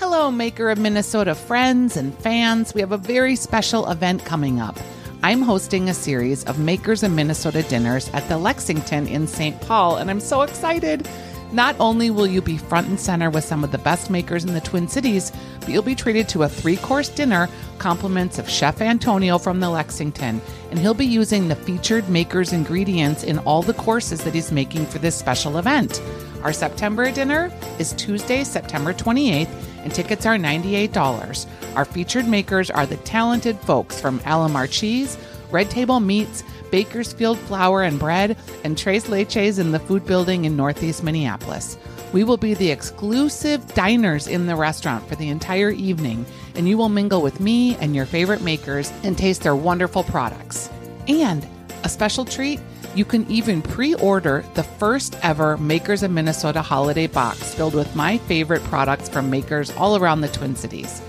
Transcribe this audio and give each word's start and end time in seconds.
Hello, 0.00 0.30
Maker 0.30 0.70
of 0.70 0.78
Minnesota 0.78 1.34
friends 1.34 1.96
and 1.96 2.16
fans. 2.20 2.72
We 2.72 2.80
have 2.82 2.92
a 2.92 2.96
very 2.96 3.34
special 3.34 3.90
event 3.90 4.24
coming 4.24 4.60
up. 4.60 4.78
I'm 5.24 5.42
hosting 5.42 5.88
a 5.88 5.92
series 5.92 6.44
of 6.44 6.60
Makers 6.60 7.02
of 7.02 7.10
Minnesota 7.10 7.64
dinners 7.64 8.08
at 8.10 8.28
the 8.28 8.38
Lexington 8.38 9.08
in 9.08 9.26
St. 9.26 9.60
Paul, 9.60 9.96
and 9.96 10.08
I'm 10.08 10.20
so 10.20 10.42
excited. 10.42 11.08
Not 11.50 11.74
only 11.80 12.10
will 12.10 12.28
you 12.28 12.40
be 12.40 12.58
front 12.58 12.86
and 12.86 13.00
center 13.00 13.28
with 13.28 13.42
some 13.42 13.64
of 13.64 13.72
the 13.72 13.78
best 13.78 14.08
makers 14.08 14.44
in 14.44 14.54
the 14.54 14.60
Twin 14.60 14.86
Cities, 14.86 15.32
but 15.58 15.70
you'll 15.70 15.82
be 15.82 15.96
treated 15.96 16.28
to 16.28 16.44
a 16.44 16.48
three 16.48 16.76
course 16.76 17.08
dinner, 17.08 17.48
compliments 17.78 18.38
of 18.38 18.48
Chef 18.48 18.80
Antonio 18.80 19.36
from 19.36 19.58
the 19.58 19.68
Lexington, 19.68 20.40
and 20.70 20.78
he'll 20.78 20.94
be 20.94 21.06
using 21.06 21.48
the 21.48 21.56
featured 21.56 22.08
makers' 22.08 22.52
ingredients 22.52 23.24
in 23.24 23.40
all 23.40 23.62
the 23.62 23.74
courses 23.74 24.22
that 24.22 24.34
he's 24.34 24.52
making 24.52 24.86
for 24.86 25.00
this 25.00 25.16
special 25.16 25.58
event. 25.58 26.00
Our 26.42 26.52
September 26.52 27.10
dinner 27.10 27.50
is 27.80 27.92
Tuesday, 27.94 28.44
September 28.44 28.92
28th, 28.92 29.48
and 29.82 29.92
tickets 29.92 30.24
are 30.24 30.36
$98. 30.36 31.46
Our 31.74 31.84
featured 31.84 32.28
makers 32.28 32.70
are 32.70 32.86
the 32.86 32.96
talented 32.98 33.58
folks 33.60 34.00
from 34.00 34.20
Alemar 34.20 34.70
Cheese, 34.70 35.18
Red 35.50 35.68
Table 35.70 35.98
Meats, 35.98 36.44
Baker's 36.70 37.12
Field 37.12 37.38
Flour 37.38 37.82
and 37.82 37.98
Bread, 37.98 38.36
and 38.62 38.78
Tres 38.78 39.06
Leches 39.06 39.58
in 39.58 39.72
the 39.72 39.80
food 39.80 40.06
building 40.06 40.44
in 40.44 40.56
Northeast 40.56 41.02
Minneapolis. 41.02 41.76
We 42.12 42.22
will 42.24 42.36
be 42.36 42.54
the 42.54 42.70
exclusive 42.70 43.74
diners 43.74 44.28
in 44.28 44.46
the 44.46 44.56
restaurant 44.56 45.08
for 45.08 45.16
the 45.16 45.28
entire 45.28 45.70
evening, 45.70 46.24
and 46.54 46.68
you 46.68 46.78
will 46.78 46.88
mingle 46.88 47.20
with 47.20 47.40
me 47.40 47.74
and 47.76 47.96
your 47.96 48.06
favorite 48.06 48.42
makers 48.42 48.92
and 49.02 49.18
taste 49.18 49.42
their 49.42 49.56
wonderful 49.56 50.04
products. 50.04 50.70
And 51.08 51.46
a 51.84 51.88
special 51.88 52.24
treat 52.24 52.60
you 52.98 53.04
can 53.04 53.24
even 53.30 53.62
pre 53.62 53.94
order 53.94 54.44
the 54.54 54.64
first 54.64 55.16
ever 55.22 55.56
Makers 55.56 56.02
of 56.02 56.10
Minnesota 56.10 56.60
holiday 56.60 57.06
box 57.06 57.54
filled 57.54 57.74
with 57.74 57.94
my 57.94 58.18
favorite 58.18 58.62
products 58.64 59.08
from 59.08 59.30
makers 59.30 59.70
all 59.76 59.96
around 59.96 60.20
the 60.20 60.28
Twin 60.28 60.56
Cities. 60.56 61.00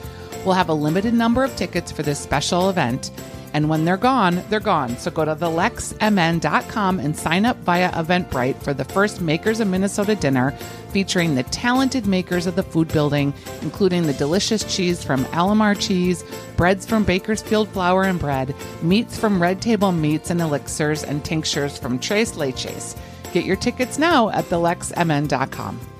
We'll 0.45 0.53
have 0.53 0.69
a 0.69 0.73
limited 0.73 1.15
number 1.15 1.43
of 1.43 1.55
tickets 1.55 1.91
for 1.91 2.03
this 2.03 2.19
special 2.19 2.69
event, 2.69 3.09
and 3.53 3.69
when 3.69 3.85
they're 3.85 3.97
gone, 3.97 4.43
they're 4.49 4.59
gone. 4.59 4.97
So 4.97 5.11
go 5.11 5.25
to 5.25 5.35
thelexmn.com 5.35 6.99
and 6.99 7.15
sign 7.15 7.45
up 7.45 7.57
via 7.57 7.91
Eventbrite 7.91 8.61
for 8.61 8.73
the 8.73 8.85
first 8.85 9.21
Makers 9.21 9.59
of 9.59 9.67
Minnesota 9.67 10.15
dinner 10.15 10.51
featuring 10.91 11.35
the 11.35 11.43
talented 11.43 12.07
makers 12.07 12.47
of 12.47 12.55
the 12.55 12.63
food 12.63 12.87
building, 12.89 13.33
including 13.61 14.03
the 14.03 14.13
delicious 14.13 14.63
cheese 14.63 15.03
from 15.03 15.25
Alemar 15.25 15.79
Cheese, 15.79 16.23
breads 16.57 16.85
from 16.85 17.03
Baker's 17.03 17.41
Field 17.41 17.69
Flour 17.69 18.03
and 18.03 18.19
Bread, 18.19 18.55
meats 18.81 19.17
from 19.17 19.41
Red 19.41 19.61
Table 19.61 19.91
Meats 19.91 20.29
and 20.29 20.41
Elixirs, 20.41 21.03
and 21.03 21.23
tinctures 21.23 21.77
from 21.77 21.99
Trace 21.99 22.33
Leches. 22.33 22.97
Get 23.31 23.45
your 23.45 23.55
tickets 23.55 23.99
now 23.99 24.29
at 24.29 24.45
thelexmn.com. 24.45 25.98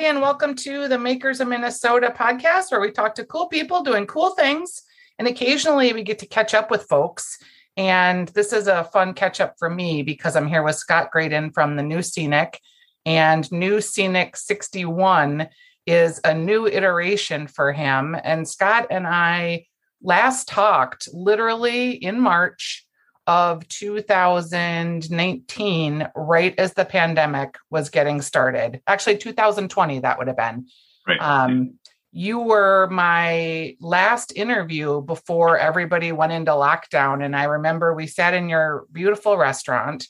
everybody, 0.00 0.16
and 0.16 0.22
welcome 0.22 0.54
to 0.54 0.88
the 0.88 0.98
Makers 0.98 1.40
of 1.40 1.48
Minnesota 1.48 2.10
podcast, 2.16 2.70
where 2.70 2.80
we 2.80 2.90
talk 2.90 3.14
to 3.16 3.24
cool 3.26 3.48
people 3.48 3.82
doing 3.82 4.06
cool 4.06 4.30
things. 4.30 4.80
And 5.18 5.28
occasionally 5.28 5.92
we 5.92 6.02
get 6.02 6.18
to 6.20 6.26
catch 6.26 6.54
up 6.54 6.70
with 6.70 6.88
folks. 6.88 7.36
And 7.76 8.28
this 8.28 8.54
is 8.54 8.66
a 8.66 8.84
fun 8.84 9.12
catch 9.12 9.42
up 9.42 9.56
for 9.58 9.68
me 9.68 10.02
because 10.02 10.36
I'm 10.36 10.46
here 10.46 10.62
with 10.62 10.76
Scott 10.76 11.10
Graden 11.10 11.52
from 11.52 11.76
the 11.76 11.82
New 11.82 12.00
Scenic. 12.00 12.58
And 13.04 13.50
New 13.52 13.82
Scenic 13.82 14.38
61 14.38 15.48
is 15.86 16.18
a 16.24 16.32
new 16.32 16.66
iteration 16.66 17.46
for 17.46 17.70
him. 17.70 18.16
And 18.24 18.48
Scott 18.48 18.86
and 18.90 19.06
I 19.06 19.66
last 20.02 20.48
talked 20.48 21.10
literally 21.12 21.90
in 21.90 22.18
March 22.18 22.86
of 23.26 23.66
2019, 23.68 26.08
right 26.16 26.54
as 26.58 26.74
the 26.74 26.84
pandemic 26.84 27.56
was 27.70 27.88
getting 27.90 28.20
started. 28.22 28.80
Actually, 28.86 29.18
2020, 29.18 29.98
that 30.00 30.18
would 30.18 30.28
have 30.28 30.36
been. 30.36 30.66
Right. 31.06 31.20
Um, 31.20 31.74
you 32.12 32.40
were 32.40 32.88
my 32.90 33.76
last 33.80 34.32
interview 34.34 35.00
before 35.02 35.58
everybody 35.58 36.10
went 36.12 36.32
into 36.32 36.50
lockdown. 36.52 37.22
And 37.24 37.36
I 37.36 37.44
remember 37.44 37.94
we 37.94 38.08
sat 38.08 38.34
in 38.34 38.48
your 38.48 38.86
beautiful 38.90 39.36
restaurant 39.36 40.08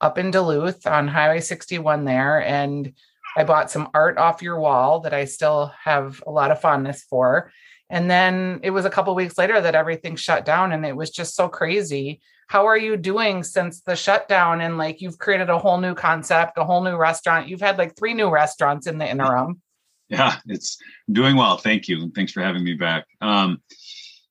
up 0.00 0.18
in 0.18 0.30
Duluth 0.30 0.86
on 0.86 1.08
Highway 1.08 1.40
61 1.40 2.04
there. 2.04 2.42
And 2.42 2.92
I 3.34 3.44
bought 3.44 3.70
some 3.70 3.88
art 3.94 4.18
off 4.18 4.42
your 4.42 4.60
wall 4.60 5.00
that 5.00 5.14
I 5.14 5.24
still 5.24 5.72
have 5.82 6.22
a 6.26 6.30
lot 6.30 6.50
of 6.50 6.60
fondness 6.60 7.02
for. 7.08 7.50
And 7.92 8.10
then 8.10 8.58
it 8.62 8.70
was 8.70 8.86
a 8.86 8.90
couple 8.90 9.14
weeks 9.14 9.36
later 9.36 9.60
that 9.60 9.74
everything 9.74 10.16
shut 10.16 10.46
down 10.46 10.72
and 10.72 10.84
it 10.84 10.96
was 10.96 11.10
just 11.10 11.36
so 11.36 11.46
crazy. 11.46 12.22
How 12.48 12.66
are 12.66 12.76
you 12.76 12.96
doing 12.96 13.42
since 13.42 13.82
the 13.82 13.94
shutdown? 13.94 14.62
And 14.62 14.78
like 14.78 15.02
you've 15.02 15.18
created 15.18 15.50
a 15.50 15.58
whole 15.58 15.78
new 15.78 15.94
concept 15.94 16.56
a 16.56 16.64
whole 16.64 16.82
new 16.82 16.96
restaurant. 16.96 17.48
You've 17.48 17.60
had 17.60 17.76
like 17.76 17.94
three 17.94 18.14
new 18.14 18.30
restaurants 18.30 18.86
in 18.86 18.96
the 18.96 19.08
interim. 19.08 19.60
Yeah 20.08 20.36
it's 20.46 20.78
doing 21.10 21.36
well. 21.36 21.58
Thank 21.58 21.86
you. 21.86 22.02
And 22.02 22.14
thanks 22.14 22.32
for 22.32 22.42
having 22.42 22.64
me 22.64 22.72
back. 22.72 23.04
Um 23.20 23.60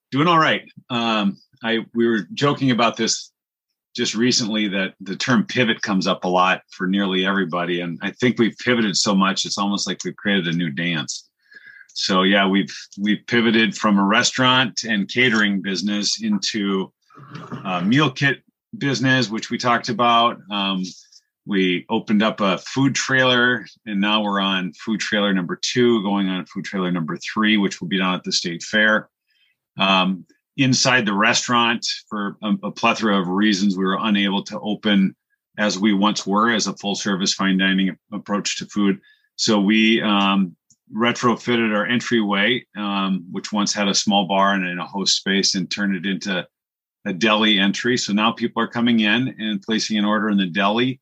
doing 0.09 0.27
all 0.27 0.39
right. 0.39 0.63
Um 0.89 1.37
i 1.63 1.85
we 1.93 2.07
were 2.07 2.27
joking 2.33 2.71
about 2.71 2.97
this 2.97 3.31
just 3.95 4.15
recently 4.15 4.69
that 4.69 4.95
the 5.01 5.15
term 5.15 5.45
pivot 5.45 5.83
comes 5.83 6.07
up 6.07 6.23
a 6.23 6.27
lot 6.27 6.63
for 6.71 6.87
nearly 6.87 7.27
everybody. 7.27 7.81
And 7.81 7.99
i 8.01 8.09
think 8.09 8.39
we've 8.39 8.57
pivoted 8.57 8.97
so 8.97 9.13
much 9.13 9.45
it's 9.45 9.59
almost 9.59 9.85
like 9.85 10.03
we've 10.03 10.15
created 10.15 10.47
a 10.47 10.57
new 10.57 10.71
dance 10.71 11.29
so 11.93 12.23
yeah 12.23 12.47
we've 12.47 12.75
we've 12.99 13.25
pivoted 13.27 13.75
from 13.75 13.97
a 13.97 14.03
restaurant 14.03 14.83
and 14.83 15.09
catering 15.09 15.61
business 15.61 16.21
into 16.23 16.91
uh, 17.63 17.81
meal 17.81 18.11
kit 18.11 18.43
business, 18.77 19.29
which 19.29 19.49
we 19.49 19.57
talked 19.57 19.89
about. 19.89 20.39
Um, 20.49 20.83
we 21.45 21.85
opened 21.89 22.21
up 22.21 22.39
a 22.39 22.59
food 22.59 22.95
trailer, 22.95 23.65
and 23.85 23.99
now 23.99 24.21
we're 24.21 24.39
on 24.39 24.73
food 24.73 24.99
trailer 24.99 25.33
number 25.33 25.59
two, 25.61 26.03
going 26.03 26.29
on 26.29 26.45
food 26.45 26.65
trailer 26.65 26.91
number 26.91 27.17
three, 27.17 27.57
which 27.57 27.81
will 27.81 27.87
be 27.87 27.97
down 27.97 28.15
at 28.15 28.23
the 28.23 28.31
state 28.31 28.63
fair. 28.63 29.09
Um, 29.79 30.25
inside 30.57 31.05
the 31.05 31.13
restaurant, 31.13 31.85
for 32.07 32.37
a, 32.43 32.53
a, 32.63 32.71
plethora 32.71 33.19
of 33.19 33.27
reasons, 33.27 33.75
we 33.75 33.85
were 33.85 33.97
unable 33.99 34.43
to 34.43 34.59
open 34.59 35.15
as 35.57 35.79
we 35.79 35.93
once 35.93 36.27
were 36.27 36.51
as 36.51 36.67
a 36.67 36.77
full 36.77 36.95
service 36.95 37.33
fine 37.33 37.57
dining 37.57 37.97
approach 38.13 38.57
to 38.57 38.65
food. 38.67 38.99
So 39.35 39.59
we 39.59 40.01
um, 40.01 40.55
retrofitted 40.95 41.73
our 41.75 41.85
entryway, 41.85 42.65
um, 42.75 43.25
which 43.31 43.51
once 43.51 43.73
had 43.73 43.87
a 43.87 43.95
small 43.95 44.27
bar 44.27 44.53
and 44.53 44.79
a 44.79 44.85
host 44.85 45.15
space, 45.15 45.55
and 45.55 45.69
turned 45.69 45.95
it 45.95 46.05
into 46.05 46.45
a 47.05 47.13
deli 47.13 47.59
entry. 47.59 47.97
So 47.97 48.13
now 48.13 48.31
people 48.31 48.61
are 48.61 48.67
coming 48.67 49.01
in 49.01 49.35
and 49.39 49.61
placing 49.61 49.97
an 49.97 50.05
order 50.05 50.29
in 50.29 50.37
the 50.37 50.47
deli, 50.47 50.99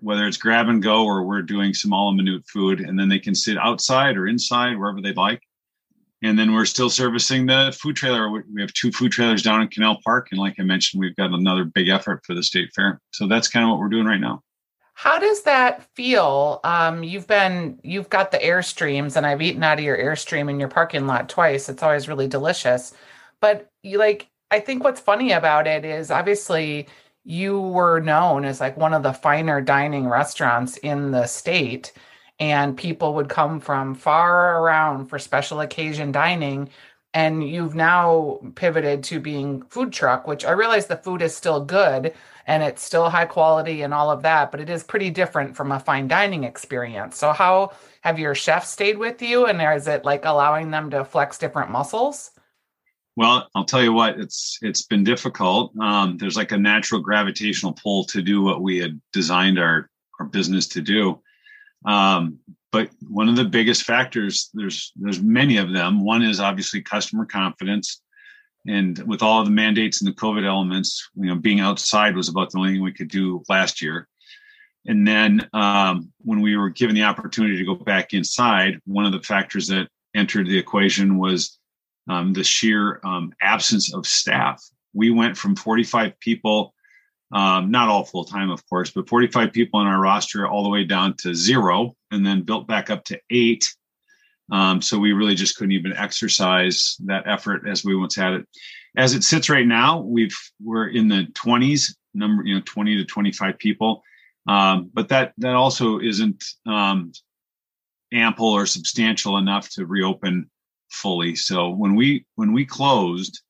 whether 0.00 0.26
it's 0.26 0.36
grab 0.36 0.68
and 0.68 0.82
go 0.82 1.04
or 1.04 1.22
we're 1.22 1.42
doing 1.42 1.74
some 1.74 1.92
a 1.92 1.96
la 1.96 2.12
minute 2.12 2.42
food, 2.52 2.80
and 2.80 2.98
then 2.98 3.08
they 3.08 3.18
can 3.18 3.34
sit 3.34 3.56
outside 3.58 4.16
or 4.16 4.26
inside 4.26 4.76
wherever 4.76 5.00
they'd 5.00 5.16
like. 5.16 5.42
And 6.22 6.38
then 6.38 6.52
we're 6.52 6.66
still 6.66 6.90
servicing 6.90 7.46
the 7.46 7.74
food 7.80 7.96
trailer. 7.96 8.30
We 8.30 8.60
have 8.60 8.72
two 8.74 8.92
food 8.92 9.10
trailers 9.10 9.42
down 9.42 9.62
in 9.62 9.68
Canal 9.68 9.98
Park, 10.04 10.28
and 10.30 10.40
like 10.40 10.56
I 10.58 10.64
mentioned, 10.64 11.00
we've 11.00 11.16
got 11.16 11.32
another 11.32 11.64
big 11.64 11.88
effort 11.88 12.20
for 12.26 12.34
the 12.34 12.42
state 12.42 12.70
fair. 12.76 13.00
So 13.12 13.26
that's 13.26 13.48
kind 13.48 13.64
of 13.64 13.70
what 13.70 13.78
we're 13.78 13.88
doing 13.88 14.04
right 14.04 14.20
now. 14.20 14.42
How 15.02 15.18
does 15.18 15.44
that 15.44 15.82
feel? 15.94 16.60
Um, 16.62 17.02
you've 17.02 17.26
been 17.26 17.80
you've 17.82 18.10
got 18.10 18.32
the 18.32 18.38
airstreams, 18.38 19.16
and 19.16 19.24
I've 19.24 19.40
eaten 19.40 19.62
out 19.62 19.78
of 19.78 19.84
your 19.84 19.96
airstream 19.96 20.50
in 20.50 20.60
your 20.60 20.68
parking 20.68 21.06
lot 21.06 21.30
twice. 21.30 21.70
It's 21.70 21.82
always 21.82 22.06
really 22.06 22.28
delicious. 22.28 22.92
But 23.40 23.70
you 23.82 23.96
like 23.98 24.28
I 24.50 24.60
think 24.60 24.84
what's 24.84 25.00
funny 25.00 25.32
about 25.32 25.66
it 25.66 25.86
is 25.86 26.10
obviously 26.10 26.86
you 27.24 27.58
were 27.58 28.00
known 28.00 28.44
as 28.44 28.60
like 28.60 28.76
one 28.76 28.92
of 28.92 29.02
the 29.02 29.14
finer 29.14 29.62
dining 29.62 30.06
restaurants 30.06 30.76
in 30.76 31.12
the 31.12 31.26
state 31.26 31.94
and 32.38 32.76
people 32.76 33.14
would 33.14 33.30
come 33.30 33.58
from 33.58 33.94
far 33.94 34.60
around 34.60 35.06
for 35.06 35.18
special 35.18 35.60
occasion 35.60 36.12
dining 36.12 36.68
and 37.12 37.48
you've 37.48 37.74
now 37.74 38.38
pivoted 38.54 39.02
to 39.02 39.20
being 39.20 39.62
food 39.62 39.92
truck 39.92 40.26
which 40.26 40.44
i 40.44 40.50
realize 40.50 40.86
the 40.86 40.96
food 40.96 41.22
is 41.22 41.34
still 41.34 41.64
good 41.64 42.14
and 42.46 42.62
it's 42.62 42.82
still 42.82 43.10
high 43.10 43.24
quality 43.24 43.82
and 43.82 43.92
all 43.92 44.10
of 44.10 44.22
that 44.22 44.50
but 44.50 44.60
it 44.60 44.70
is 44.70 44.82
pretty 44.82 45.10
different 45.10 45.56
from 45.56 45.72
a 45.72 45.80
fine 45.80 46.08
dining 46.08 46.44
experience 46.44 47.16
so 47.16 47.32
how 47.32 47.72
have 48.02 48.18
your 48.18 48.34
chefs 48.34 48.70
stayed 48.70 48.98
with 48.98 49.20
you 49.22 49.46
and 49.46 49.60
is 49.76 49.88
it 49.88 50.04
like 50.04 50.24
allowing 50.24 50.70
them 50.70 50.90
to 50.90 51.04
flex 51.04 51.38
different 51.38 51.70
muscles 51.70 52.30
well, 53.16 53.50
I'll 53.54 53.66
tell 53.66 53.82
you 53.82 53.92
what, 53.92 54.18
it's 54.18 54.58
it's 54.62 54.82
been 54.82 55.04
difficult. 55.04 55.76
Um, 55.78 56.16
there's 56.16 56.36
like 56.36 56.52
a 56.52 56.56
natural 56.56 57.02
gravitational 57.02 57.74
pull 57.74 58.04
to 58.04 58.22
do 58.22 58.40
what 58.40 58.62
we 58.62 58.78
had 58.78 58.98
designed 59.12 59.58
our 59.58 59.90
our 60.18 60.26
business 60.26 60.68
to 60.68 60.80
do. 60.80 61.20
Um, 61.84 62.38
but 62.72 62.90
one 63.08 63.28
of 63.28 63.36
the 63.36 63.44
biggest 63.44 63.82
factors, 63.82 64.50
there's 64.54 64.92
there's 64.96 65.20
many 65.20 65.56
of 65.56 65.72
them. 65.72 66.04
One 66.04 66.22
is 66.22 66.40
obviously 66.40 66.82
customer 66.82 67.26
confidence, 67.26 68.02
and 68.66 68.98
with 69.06 69.22
all 69.22 69.44
the 69.44 69.50
mandates 69.50 70.00
and 70.00 70.10
the 70.10 70.16
COVID 70.16 70.46
elements, 70.46 71.08
you 71.16 71.26
know, 71.26 71.36
being 71.36 71.60
outside 71.60 72.16
was 72.16 72.28
about 72.28 72.50
the 72.50 72.58
only 72.58 72.72
thing 72.72 72.82
we 72.82 72.92
could 72.92 73.08
do 73.08 73.42
last 73.48 73.82
year. 73.82 74.06
And 74.86 75.06
then 75.06 75.48
um, 75.52 76.12
when 76.22 76.40
we 76.40 76.56
were 76.56 76.70
given 76.70 76.94
the 76.94 77.02
opportunity 77.02 77.56
to 77.56 77.64
go 77.64 77.74
back 77.74 78.14
inside, 78.14 78.80
one 78.86 79.04
of 79.04 79.12
the 79.12 79.20
factors 79.20 79.66
that 79.68 79.88
entered 80.14 80.46
the 80.46 80.58
equation 80.58 81.18
was 81.18 81.58
um, 82.08 82.32
the 82.32 82.44
sheer 82.44 83.00
um, 83.04 83.32
absence 83.42 83.94
of 83.94 84.06
staff. 84.06 84.62
We 84.94 85.10
went 85.10 85.36
from 85.36 85.54
45 85.54 86.18
people, 86.18 86.74
um, 87.32 87.70
not 87.70 87.88
all 87.88 88.04
full 88.04 88.24
time, 88.24 88.50
of 88.50 88.66
course, 88.68 88.90
but 88.90 89.08
45 89.08 89.52
people 89.52 89.80
on 89.80 89.86
our 89.86 90.00
roster 90.00 90.48
all 90.48 90.64
the 90.64 90.70
way 90.70 90.84
down 90.84 91.14
to 91.18 91.34
zero, 91.34 91.94
and 92.10 92.24
then 92.24 92.42
built 92.42 92.66
back 92.66 92.90
up 92.90 93.04
to 93.04 93.20
eight. 93.30 93.66
Um, 94.52 94.82
so 94.82 94.98
we 94.98 95.12
really 95.12 95.34
just 95.34 95.56
couldn't 95.56 95.72
even 95.72 95.92
exercise 95.92 96.96
that 97.04 97.26
effort 97.26 97.68
as 97.68 97.84
we 97.84 97.94
once 97.94 98.16
had 98.16 98.34
it. 98.34 98.48
As 98.96 99.14
it 99.14 99.22
sits 99.22 99.48
right 99.48 99.66
now, 99.66 100.00
we've 100.00 100.36
we're 100.62 100.88
in 100.88 101.08
the 101.08 101.26
20s 101.32 101.94
number, 102.14 102.44
you 102.44 102.56
know, 102.56 102.62
20 102.64 102.96
to 102.96 103.04
25 103.04 103.58
people. 103.58 104.02
Um, 104.48 104.90
but 104.92 105.08
that 105.08 105.32
that 105.38 105.54
also 105.54 106.00
isn't 106.00 106.42
um, 106.66 107.12
ample 108.12 108.48
or 108.48 108.66
substantial 108.66 109.36
enough 109.38 109.68
to 109.70 109.86
reopen 109.86 110.50
fully. 110.90 111.36
So 111.36 111.70
when 111.70 111.94
we 111.94 112.26
when 112.34 112.52
we 112.52 112.64
closed, 112.64 113.40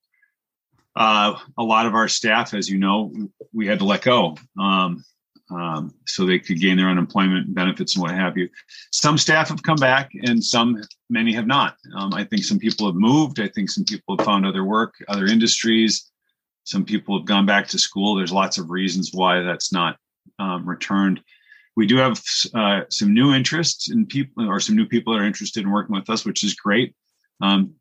uh, 0.97 1.39
a 1.57 1.63
lot 1.63 1.87
of 1.87 1.95
our 1.95 2.09
staff, 2.09 2.53
as 2.53 2.69
you 2.69 2.79
know, 2.79 3.13
we 3.53 3.67
had 3.67 3.79
to 3.79 3.85
let 3.85 4.03
go 4.03 4.37
um, 4.59 5.05
um, 5.51 5.95
so 6.07 6.25
they 6.25 6.39
could 6.39 6.61
gain 6.61 6.77
their 6.77 6.89
unemployment 6.89 7.55
benefits 7.55 7.95
and 7.95 8.03
what 8.03 8.15
have 8.15 8.37
you. 8.37 8.49
Some 8.93 9.19
staff 9.19 9.49
have 9.49 9.63
come 9.63 9.77
back, 9.77 10.11
and 10.23 10.43
some 10.43 10.83
many 11.09 11.33
have 11.33 11.47
not. 11.47 11.77
Um, 11.97 12.15
I 12.15 12.25
think 12.25 12.45
some 12.45 12.59
people 12.59 12.87
have 12.87 12.97
moved. 12.97 13.41
I 13.41 13.49
think 13.49 13.71
some 13.71 13.85
people 13.85 14.17
have 14.17 14.27
found 14.27 14.47
other 14.47 14.65
work, 14.65 14.95
other 15.09 15.27
industries. 15.27 16.11
Some 16.65 16.85
people 16.85 17.19
have 17.19 17.27
gone 17.27 17.47
back 17.47 17.67
to 17.69 17.79
school. 17.79 18.15
There's 18.15 18.33
lots 18.33 18.59
of 18.59 18.71
reasons 18.71 19.11
why 19.13 19.41
that's 19.41 19.73
not 19.73 19.97
um, 20.39 20.69
returned 20.69 21.21
we 21.77 21.87
do 21.87 21.97
have 21.97 22.21
uh, 22.55 22.83
some 22.91 23.15
new 23.15 23.33
interests 23.33 23.91
in 23.91 24.07
people 24.07 24.49
or 24.49 24.61
some 24.61 24.77
new 24.77 24.87
people 24.87 25.13
that 25.13 25.21
are 25.21 25.27
interested 25.27 25.63
in 25.63 25.71
working 25.71 25.95
with 25.95 26.11
us 26.11 26.25
which 26.25 26.45
is 26.45 26.55
great 26.55 26.95
um, 27.41 27.73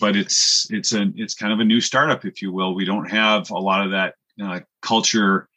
but 0.00 0.16
it's 0.16 0.66
it's 0.70 0.92
a 0.92 1.12
it's 1.14 1.34
kind 1.34 1.52
of 1.52 1.60
a 1.60 1.64
new 1.64 1.80
startup 1.80 2.24
if 2.24 2.42
you 2.42 2.52
will 2.52 2.74
we 2.74 2.84
don't 2.84 3.10
have 3.10 3.50
a 3.50 3.58
lot 3.58 3.84
of 3.84 3.92
that 3.92 4.14
uh, 4.42 4.60
culture 4.82 5.48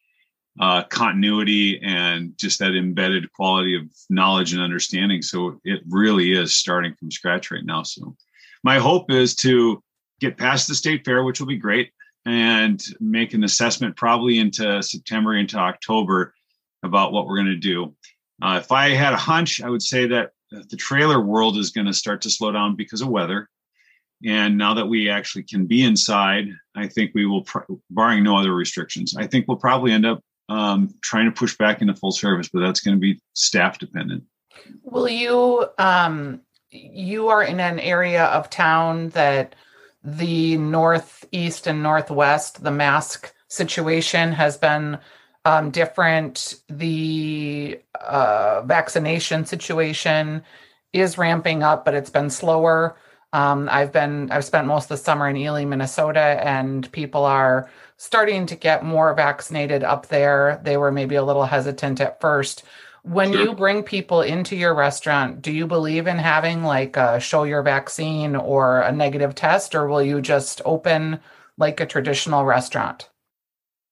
uh, 0.59 0.83
continuity 0.83 1.80
and 1.83 2.38
just 2.38 2.59
that 2.59 2.75
embedded 2.75 3.31
quality 3.33 3.75
of 3.75 3.83
knowledge 4.09 4.54
and 4.54 4.62
understanding 4.62 5.21
so 5.21 5.59
it 5.63 5.81
really 5.89 6.33
is 6.33 6.56
starting 6.56 6.94
from 6.95 7.12
scratch 7.12 7.51
right 7.51 7.65
now 7.65 7.83
so 7.83 8.15
my 8.63 8.80
hope 8.80 9.12
is 9.12 9.36
to 9.36 9.81
get 10.19 10.38
past 10.38 10.68
the 10.68 10.75
state 10.75 11.06
fair 11.06 11.24
which 11.24 11.39
will 11.39 11.48
be 11.48 11.57
great 11.57 11.92
and 12.25 12.83
make 13.00 13.33
an 13.33 13.44
assessment 13.44 13.95
probably 13.95 14.39
into 14.39 14.81
september 14.81 15.36
into 15.36 15.57
october 15.57 16.33
about 16.83 17.12
what 17.12 17.27
we're 17.27 17.38
going 17.38 17.48
to 17.48 17.56
do. 17.56 17.95
Uh, 18.42 18.59
if 18.62 18.71
I 18.71 18.89
had 18.89 19.13
a 19.13 19.18
hunch, 19.18 19.62
I 19.62 19.69
would 19.69 19.81
say 19.81 20.07
that 20.07 20.31
the 20.51 20.77
trailer 20.77 21.19
world 21.19 21.57
is 21.57 21.71
going 21.71 21.88
to 21.88 21.94
start 21.94 22.21
to 22.21 22.30
slow 22.30 22.51
down 22.51 22.75
because 22.75 23.01
of 23.01 23.09
weather. 23.09 23.50
And 24.25 24.57
now 24.57 24.74
that 24.75 24.88
we 24.88 25.09
actually 25.09 25.44
can 25.44 25.65
be 25.65 25.83
inside, 25.83 26.48
I 26.75 26.88
think 26.88 27.12
we 27.13 27.25
will, 27.25 27.45
barring 27.89 28.24
no 28.24 28.38
other 28.38 28.54
restrictions, 28.54 29.15
I 29.15 29.27
think 29.27 29.48
we'll 29.48 29.57
probably 29.57 29.92
end 29.92 30.06
up 30.06 30.24
um, 30.49 30.94
trying 31.01 31.25
to 31.25 31.31
push 31.31 31.57
back 31.57 31.81
into 31.81 31.94
full 31.94 32.11
service, 32.11 32.49
but 32.51 32.61
that's 32.61 32.79
going 32.79 32.95
to 32.95 33.01
be 33.01 33.19
staff 33.33 33.79
dependent. 33.79 34.23
Will 34.83 35.09
you? 35.09 35.65
Um, 35.77 36.41
you 36.69 37.29
are 37.29 37.44
in 37.44 37.59
an 37.59 37.79
area 37.79 38.25
of 38.25 38.49
town 38.49 39.09
that 39.09 39.55
the 40.03 40.57
northeast 40.57 41.67
and 41.67 41.83
northwest, 41.83 42.63
the 42.63 42.71
mask 42.71 43.33
situation 43.47 44.31
has 44.33 44.57
been 44.57 44.97
um, 45.45 45.71
different. 45.71 46.55
The 46.69 47.79
uh, 47.99 48.61
vaccination 48.63 49.45
situation 49.45 50.44
is 50.94 51.17
ramping 51.17 51.63
up, 51.63 51.85
but 51.85 51.94
it's 51.94 52.09
been 52.09 52.29
slower. 52.29 52.97
Um, 53.37 53.69
I've 53.71 53.91
been 53.91 54.31
I've 54.31 54.45
spent 54.45 54.65
most 54.65 54.85
of 54.85 54.89
the 54.89 54.97
summer 54.97 55.29
in 55.29 55.37
Ely, 55.37 55.63
Minnesota, 55.63 56.41
and 56.43 56.91
people 56.91 57.23
are 57.23 57.69
starting 57.97 58.47
to 58.47 58.55
get 58.55 58.83
more 58.83 59.13
vaccinated 59.13 59.83
up 59.83 60.07
there. 60.07 60.59
They 60.63 60.75
were 60.75 60.91
maybe 60.91 61.13
a 61.13 61.23
little 61.23 61.45
hesitant 61.45 62.01
at 62.01 62.19
first. 62.19 62.63
When 63.03 63.31
sure. 63.31 63.43
you 63.43 63.53
bring 63.53 63.83
people 63.83 64.23
into 64.23 64.55
your 64.55 64.73
restaurant, 64.73 65.43
do 65.43 65.51
you 65.51 65.67
believe 65.67 66.07
in 66.07 66.17
having 66.17 66.63
like 66.63 66.97
a 66.97 67.19
show 67.19 67.43
your 67.43 67.61
vaccine 67.61 68.35
or 68.35 68.81
a 68.81 68.91
negative 68.91 69.35
test, 69.35 69.75
or 69.75 69.87
will 69.87 70.01
you 70.01 70.19
just 70.19 70.59
open 70.65 71.19
like 71.59 71.79
a 71.79 71.85
traditional 71.85 72.43
restaurant? 72.43 73.07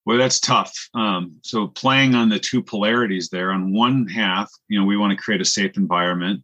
Well, 0.08 0.18
that's 0.18 0.40
tough. 0.40 0.74
Um, 0.96 1.38
so 1.44 1.68
playing 1.68 2.16
on 2.16 2.30
the 2.30 2.40
two 2.40 2.64
polarities 2.64 3.30
there, 3.30 3.52
on 3.52 3.72
one 3.72 4.08
half, 4.08 4.52
you 4.70 4.80
know, 4.80 4.88
we 4.88 4.98
want 4.98 5.12
to 5.12 5.24
create 5.24 5.42
a 5.42 5.46
safe 5.46 5.78
environment 5.78 6.44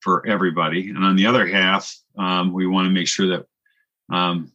for 0.00 0.26
everybody, 0.26 0.90
and 0.90 1.04
on 1.04 1.14
the 1.14 1.26
other 1.26 1.46
half, 1.46 1.94
um, 2.18 2.52
we 2.52 2.66
want 2.66 2.86
to 2.86 2.92
make 2.92 3.08
sure 3.08 3.28
that 3.28 3.46
um, 4.14 4.52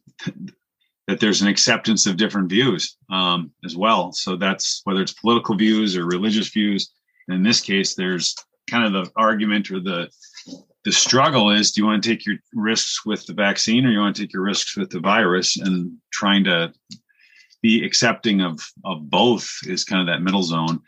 that 1.06 1.18
there's 1.18 1.42
an 1.42 1.48
acceptance 1.48 2.06
of 2.06 2.16
different 2.16 2.48
views 2.48 2.96
um, 3.10 3.50
as 3.64 3.76
well. 3.76 4.12
So 4.12 4.36
that's 4.36 4.80
whether 4.84 5.02
it's 5.02 5.12
political 5.12 5.56
views 5.56 5.96
or 5.96 6.06
religious 6.06 6.48
views. 6.48 6.92
In 7.28 7.42
this 7.42 7.60
case, 7.60 7.94
there's 7.94 8.34
kind 8.70 8.84
of 8.84 8.92
the 8.92 9.10
argument 9.16 9.70
or 9.70 9.80
the 9.80 10.08
the 10.84 10.92
struggle 10.92 11.50
is: 11.50 11.72
do 11.72 11.80
you 11.80 11.86
want 11.86 12.02
to 12.02 12.08
take 12.08 12.24
your 12.24 12.36
risks 12.54 13.04
with 13.04 13.26
the 13.26 13.34
vaccine, 13.34 13.84
or 13.84 13.90
you 13.90 13.98
want 13.98 14.16
to 14.16 14.22
take 14.22 14.32
your 14.32 14.42
risks 14.42 14.76
with 14.76 14.90
the 14.90 15.00
virus? 15.00 15.58
And 15.58 15.96
trying 16.12 16.44
to 16.44 16.72
be 17.62 17.84
accepting 17.84 18.40
of 18.40 18.60
of 18.84 19.10
both 19.10 19.48
is 19.64 19.84
kind 19.84 20.00
of 20.00 20.06
that 20.06 20.22
middle 20.22 20.42
zone. 20.42 20.80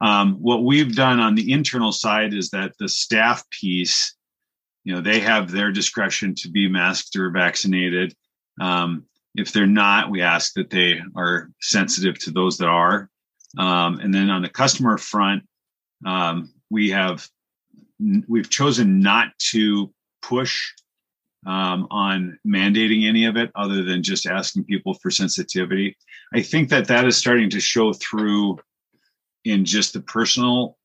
Um, 0.00 0.34
what 0.34 0.64
we've 0.64 0.94
done 0.94 1.20
on 1.20 1.34
the 1.34 1.52
internal 1.52 1.92
side 1.92 2.34
is 2.34 2.50
that 2.50 2.72
the 2.78 2.88
staff 2.88 3.44
piece, 3.50 4.14
you 4.84 4.94
know, 4.94 5.00
they 5.00 5.20
have 5.20 5.50
their 5.50 5.72
discretion 5.72 6.34
to 6.36 6.50
be 6.50 6.68
masked 6.68 7.16
or 7.16 7.30
vaccinated. 7.30 8.14
Um, 8.60 9.04
if 9.34 9.52
they're 9.52 9.66
not, 9.66 10.10
we 10.10 10.22
ask 10.22 10.52
that 10.54 10.70
they 10.70 11.00
are 11.16 11.50
sensitive 11.60 12.18
to 12.20 12.30
those 12.30 12.58
that 12.58 12.68
are. 12.68 13.10
Um, 13.58 13.98
and 14.00 14.14
then 14.14 14.30
on 14.30 14.42
the 14.42 14.48
customer 14.48 14.98
front, 14.98 15.44
um, 16.06 16.52
we 16.70 16.90
have 16.90 17.26
we've 18.28 18.50
chosen 18.50 19.00
not 19.00 19.28
to 19.38 19.92
push 20.20 20.72
um, 21.46 21.86
on 21.90 22.38
mandating 22.46 23.06
any 23.06 23.24
of 23.26 23.36
it 23.36 23.50
other 23.54 23.82
than 23.82 24.02
just 24.02 24.26
asking 24.26 24.64
people 24.64 24.94
for 24.94 25.10
sensitivity. 25.10 25.96
I 26.34 26.42
think 26.42 26.68
that 26.70 26.88
that 26.88 27.06
is 27.06 27.16
starting 27.16 27.50
to 27.50 27.60
show 27.60 27.92
through 27.92 28.58
in 29.44 29.64
just 29.64 29.92
the 29.92 30.00
personal 30.00 30.76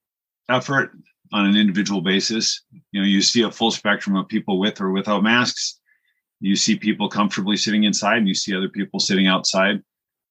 effort 0.50 0.92
on 1.32 1.46
an 1.46 1.56
individual 1.56 2.02
basis. 2.02 2.64
You 2.92 3.02
know, 3.02 3.08
you 3.08 3.22
see 3.22 3.44
a 3.44 3.52
full 3.52 3.72
spectrum 3.72 4.16
of 4.16 4.28
people 4.28 4.60
with 4.60 4.82
or 4.82 4.92
without 4.92 5.24
masks. 5.24 5.80
You 6.40 6.56
see 6.56 6.78
people 6.78 7.10
comfortably 7.10 7.58
sitting 7.58 7.84
inside, 7.84 8.18
and 8.18 8.28
you 8.28 8.34
see 8.34 8.56
other 8.56 8.70
people 8.70 9.00
sitting 9.00 9.28
outside. 9.28 9.84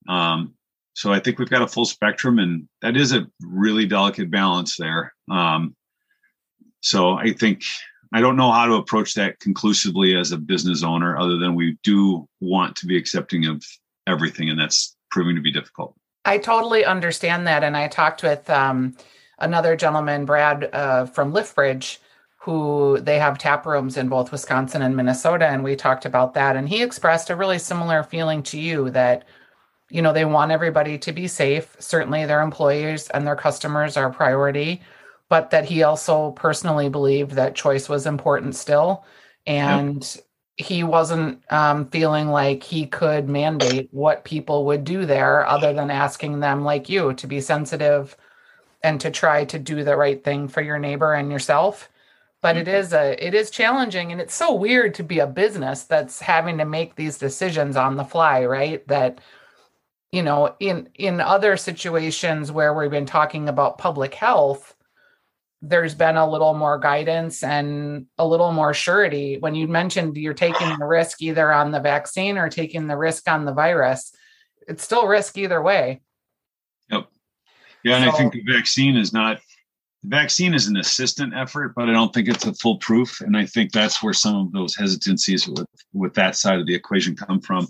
Um, 0.09 0.55
so 0.95 1.13
I 1.13 1.21
think 1.21 1.39
we've 1.39 1.51
got 1.51 1.63
a 1.63 1.69
full 1.69 1.85
spectrum, 1.85 2.39
and 2.39 2.69
that 2.83 2.97
is 2.97 3.13
a 3.13 3.27
really 3.43 3.87
delicate 3.87 4.31
balance 4.31 4.77
there. 4.77 5.15
Um, 5.31 5.77
so 6.81 7.13
I 7.13 7.33
think 7.33 7.63
I 8.13 8.21
don't 8.21 8.37
know 8.37 8.51
how 8.51 8.67
to 8.67 8.75
approach 8.75 9.15
that 9.15 9.39
conclusively 9.39 10.17
as 10.17 10.33
a 10.33 10.39
business 10.39 10.83
owner, 10.83 11.19
other 11.19 11.37
than 11.37 11.55
we 11.55 11.77
do 11.83 12.27
want 12.41 12.75
to 12.77 12.87
be 12.87 12.97
accepting 12.97 13.47
of 13.47 13.63
everything, 14.07 14.49
and 14.49 14.59
that's 14.59 14.97
proving 15.11 15.37
to 15.37 15.43
be 15.43 15.53
difficult. 15.53 15.95
I 16.25 16.39
totally 16.39 16.85
understand 16.85 17.47
that, 17.47 17.63
and 17.63 17.77
I 17.77 17.89
talked 17.89 18.23
with 18.23 18.49
um, 18.51 18.97
another 19.39 19.77
gentleman, 19.77 20.25
Brad 20.25 20.71
uh, 20.73 21.07
from 21.07 21.33
Lift 21.33 21.55
Bridge, 21.55 22.01
who 22.39 22.99
they 23.01 23.19
have 23.19 23.39
tap 23.39 23.67
rooms 23.67 23.97
in 23.97 24.09
both 24.09 24.33
Wisconsin 24.33 24.83
and 24.83 24.97
Minnesota, 24.97 25.47
and 25.47 25.65
we 25.65 25.77
talked 25.77 26.05
about 26.05 26.35
that, 26.35 26.57
and 26.57 26.69
he 26.69 26.83
expressed 26.83 27.31
a 27.31 27.37
really 27.37 27.59
similar 27.59 28.03
feeling 28.03 28.43
to 28.45 28.59
you 28.59 28.91
that 28.91 29.25
you 29.91 30.03
know 30.03 30.13
they 30.13 30.25
want 30.25 30.53
everybody 30.53 30.99
to 30.99 31.13
be 31.13 31.27
safe. 31.29 31.77
Certainly, 31.79 32.27
their 32.27 32.43
employees 32.43 33.09
and 33.11 33.27
their 33.27 33.37
customers 33.37 33.97
are 33.97 34.09
a 34.09 34.13
priority 34.13 34.83
but 35.29 35.51
that 35.51 35.67
he 35.67 35.83
also 35.83 36.33
personally 36.33 36.89
believed 36.89 37.33
that 37.33 37.55
choice 37.55 37.89
was 37.89 38.07
important 38.07 38.55
still. 38.55 39.05
And 39.47 40.03
yep. 40.15 40.67
he 40.67 40.83
wasn't 40.85 41.43
um, 41.53 41.89
feeling 41.91 42.29
like 42.29 42.63
he 42.63 42.87
could 42.87 43.29
mandate 43.29 43.89
what 43.93 44.25
people 44.25 44.65
would 44.67 44.85
do 44.85 45.05
there 45.07 45.47
other 45.47 45.73
than 45.73 45.91
asking 45.91 46.41
them, 46.41 46.65
like 46.65 46.89
you, 46.89 47.13
to 47.15 47.27
be 47.27 47.41
sensitive 47.41 48.17
and 48.83 49.01
to 49.01 49.11
try 49.11 49.45
to 49.45 49.59
do 49.59 49.85
the 49.85 49.97
right 49.97 50.23
thing 50.23 50.49
for 50.49 50.61
your 50.61 50.79
neighbor 50.79 51.15
and 51.15 51.31
yourself 51.31 51.89
but 52.41 52.57
it 52.57 52.67
mm-hmm. 52.67 52.77
is 52.77 52.93
a 52.93 53.27
it 53.27 53.35
is 53.35 53.51
challenging 53.51 54.13
and 54.13 54.21
it's 54.21 54.35
so 54.35 54.55
weird 54.55 54.95
to 54.95 55.03
be 55.03 55.19
a 55.19 55.27
business 55.27 55.85
that's 55.85 56.21
having 56.21 56.59
to 56.59 56.65
make 56.65 56.95
these 56.95 57.19
decisions 57.19 57.77
on 57.77 57.97
the 57.97 58.05
fly 58.05 58.45
right 58.45 58.87
that 58.89 59.21
you 60.13 60.23
know 60.23 60.55
in 60.61 60.89
in 60.95 61.21
other 61.21 61.57
situations 61.57 62.53
where 62.53 62.73
we've 62.73 62.91
been 62.91 63.07
talking 63.07 63.49
about 63.49 63.79
public 63.79 64.15
health 64.15 64.75
there's 65.61 65.95
been 65.95 66.17
a 66.17 66.31
little 66.31 66.55
more 66.55 66.79
guidance 66.79 67.43
and 67.43 68.07
a 68.17 68.27
little 68.27 68.53
more 68.53 68.73
surety. 68.73 69.39
When 69.39 69.55
you 69.55 69.67
mentioned 69.67 70.17
you're 70.17 70.35
taking 70.35 70.79
the 70.79 70.87
risk 70.87 71.21
either 71.21 71.53
on 71.53 71.73
the 71.73 71.81
vaccine 71.81 72.39
or 72.39 72.49
taking 72.49 72.87
the 72.87 72.97
risk 72.97 73.29
on 73.29 73.45
the 73.45 73.53
virus, 73.53 74.13
it's 74.69 74.85
still 74.85 75.07
risk 75.07 75.37
either 75.37 75.61
way. 75.61 76.01
Yeah, 77.85 77.97
and 77.97 78.05
so, 78.05 78.11
I 78.11 78.19
think 78.19 78.33
the 78.33 78.53
vaccine 78.53 78.97
is 78.97 79.13
not 79.13 79.41
the 80.03 80.11
vaccine 80.11 80.55
is 80.55 80.69
an 80.69 80.77
assistant 80.77 81.35
effort, 81.35 81.75
but 81.75 81.89
I 81.89 81.93
don't 81.93 82.13
think 82.15 82.29
it's 82.29 82.47
a 82.47 82.55
full 82.55 82.77
proof. 82.79 83.21
And 83.21 83.37
I 83.37 83.47
think 83.47 83.73
that's 83.73 84.03
where 84.03 84.13
some 84.13 84.37
of 84.37 84.53
those 84.53 84.77
hesitancies 84.77 85.49
with, 85.49 85.67
with 85.93 86.15
that 86.15 86.37
side 86.37 86.61
of 86.61 86.67
the 86.67 86.75
equation 86.75 87.17
come 87.17 87.41
from. 87.41 87.67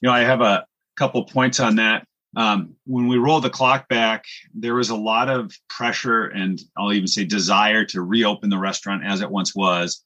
You 0.00 0.08
know, 0.08 0.12
I 0.12 0.20
have 0.20 0.40
a 0.40 0.66
couple 0.96 1.24
points 1.24 1.58
on 1.60 1.76
that. 1.76 2.06
Um, 2.36 2.74
when 2.86 3.08
we 3.08 3.16
roll 3.16 3.40
the 3.40 3.50
clock 3.50 3.88
back, 3.88 4.24
there 4.54 4.74
was 4.74 4.90
a 4.90 4.96
lot 4.96 5.28
of 5.28 5.52
pressure 5.68 6.26
and 6.26 6.60
I'll 6.76 6.92
even 6.92 7.08
say 7.08 7.24
desire 7.24 7.84
to 7.86 8.02
reopen 8.02 8.50
the 8.50 8.58
restaurant 8.58 9.04
as 9.04 9.20
it 9.20 9.30
once 9.30 9.54
was. 9.54 10.04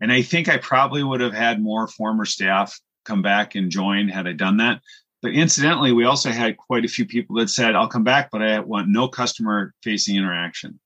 And 0.00 0.12
I 0.12 0.20
think 0.20 0.48
I 0.48 0.58
probably 0.58 1.02
would 1.04 1.20
have 1.20 1.32
had 1.32 1.62
more 1.62 1.86
former 1.86 2.26
staff 2.26 2.78
come 3.04 3.22
back 3.22 3.54
and 3.54 3.70
join 3.70 4.08
had 4.08 4.26
I 4.26 4.32
done 4.32 4.58
that. 4.58 4.80
But 5.24 5.32
incidentally, 5.32 5.92
we 5.92 6.04
also 6.04 6.30
had 6.30 6.58
quite 6.58 6.84
a 6.84 6.88
few 6.88 7.06
people 7.06 7.36
that 7.36 7.48
said, 7.48 7.74
I'll 7.74 7.88
come 7.88 8.04
back, 8.04 8.28
but 8.30 8.42
I 8.42 8.60
want 8.60 8.88
no 8.90 9.08
customer 9.08 9.72
facing 9.82 10.16
interaction. 10.16 10.78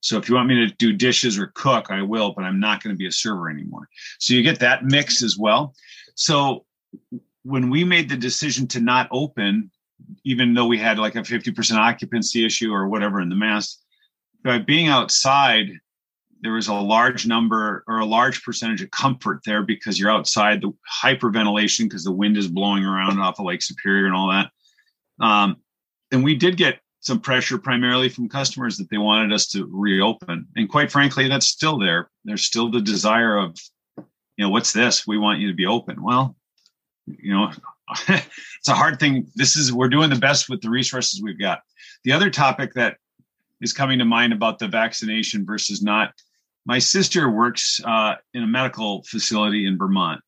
So 0.00 0.18
if 0.18 0.28
you 0.28 0.34
want 0.34 0.48
me 0.48 0.66
to 0.66 0.74
do 0.78 0.92
dishes 0.92 1.38
or 1.38 1.52
cook, 1.54 1.86
I 1.88 2.02
will, 2.02 2.32
but 2.32 2.42
I'm 2.42 2.58
not 2.58 2.82
going 2.82 2.92
to 2.92 2.98
be 2.98 3.06
a 3.06 3.12
server 3.12 3.48
anymore. 3.48 3.88
So 4.18 4.34
you 4.34 4.42
get 4.42 4.58
that 4.58 4.84
mix 4.84 5.22
as 5.22 5.38
well. 5.38 5.76
So 6.16 6.64
when 7.44 7.70
we 7.70 7.84
made 7.84 8.08
the 8.08 8.16
decision 8.16 8.66
to 8.66 8.80
not 8.80 9.06
open, 9.12 9.70
even 10.24 10.54
though 10.54 10.66
we 10.66 10.78
had 10.78 10.98
like 10.98 11.14
a 11.14 11.20
50% 11.20 11.76
occupancy 11.76 12.44
issue 12.44 12.72
or 12.72 12.88
whatever 12.88 13.20
in 13.20 13.28
the 13.28 13.36
mass, 13.36 13.78
by 14.42 14.58
being 14.58 14.88
outside, 14.88 15.68
there 16.40 16.52
was 16.52 16.68
a 16.68 16.74
large 16.74 17.26
number 17.26 17.84
or 17.88 17.98
a 17.98 18.04
large 18.04 18.42
percentage 18.42 18.82
of 18.82 18.90
comfort 18.90 19.40
there 19.44 19.62
because 19.62 19.98
you're 19.98 20.10
outside 20.10 20.60
the 20.60 20.72
hyperventilation 21.02 21.84
because 21.84 22.04
the 22.04 22.12
wind 22.12 22.36
is 22.36 22.48
blowing 22.48 22.84
around 22.84 23.18
off 23.18 23.38
of 23.38 23.46
Lake 23.46 23.62
Superior 23.62 24.06
and 24.06 24.14
all 24.14 24.28
that. 24.28 24.50
Um, 25.20 25.56
and 26.12 26.22
we 26.22 26.34
did 26.34 26.56
get 26.56 26.80
some 27.00 27.20
pressure 27.20 27.58
primarily 27.58 28.08
from 28.08 28.28
customers 28.28 28.76
that 28.76 28.90
they 28.90 28.98
wanted 28.98 29.32
us 29.32 29.46
to 29.48 29.68
reopen. 29.70 30.46
And 30.56 30.68
quite 30.68 30.90
frankly, 30.90 31.28
that's 31.28 31.48
still 31.48 31.78
there. 31.78 32.10
There's 32.24 32.44
still 32.44 32.70
the 32.70 32.80
desire 32.80 33.36
of, 33.36 33.56
you 33.96 34.44
know, 34.44 34.50
what's 34.50 34.72
this? 34.72 35.06
We 35.06 35.18
want 35.18 35.40
you 35.40 35.48
to 35.48 35.54
be 35.54 35.66
open. 35.66 36.02
Well, 36.02 36.36
you 37.06 37.32
know, 37.32 37.50
it's 38.08 38.68
a 38.68 38.74
hard 38.74 39.00
thing. 39.00 39.26
This 39.34 39.56
is, 39.56 39.72
we're 39.72 39.88
doing 39.88 40.10
the 40.10 40.16
best 40.16 40.48
with 40.48 40.60
the 40.60 40.70
resources 40.70 41.22
we've 41.22 41.38
got. 41.38 41.60
The 42.04 42.12
other 42.12 42.30
topic 42.30 42.74
that 42.74 42.96
is 43.60 43.72
coming 43.72 43.98
to 43.98 44.04
mind 44.04 44.32
about 44.32 44.58
the 44.58 44.68
vaccination 44.68 45.44
versus 45.44 45.82
not, 45.82 46.12
my 46.68 46.78
sister 46.78 47.30
works 47.30 47.80
uh, 47.82 48.16
in 48.34 48.42
a 48.42 48.46
medical 48.46 49.02
facility 49.04 49.66
in 49.66 49.78
Vermont. 49.78 50.20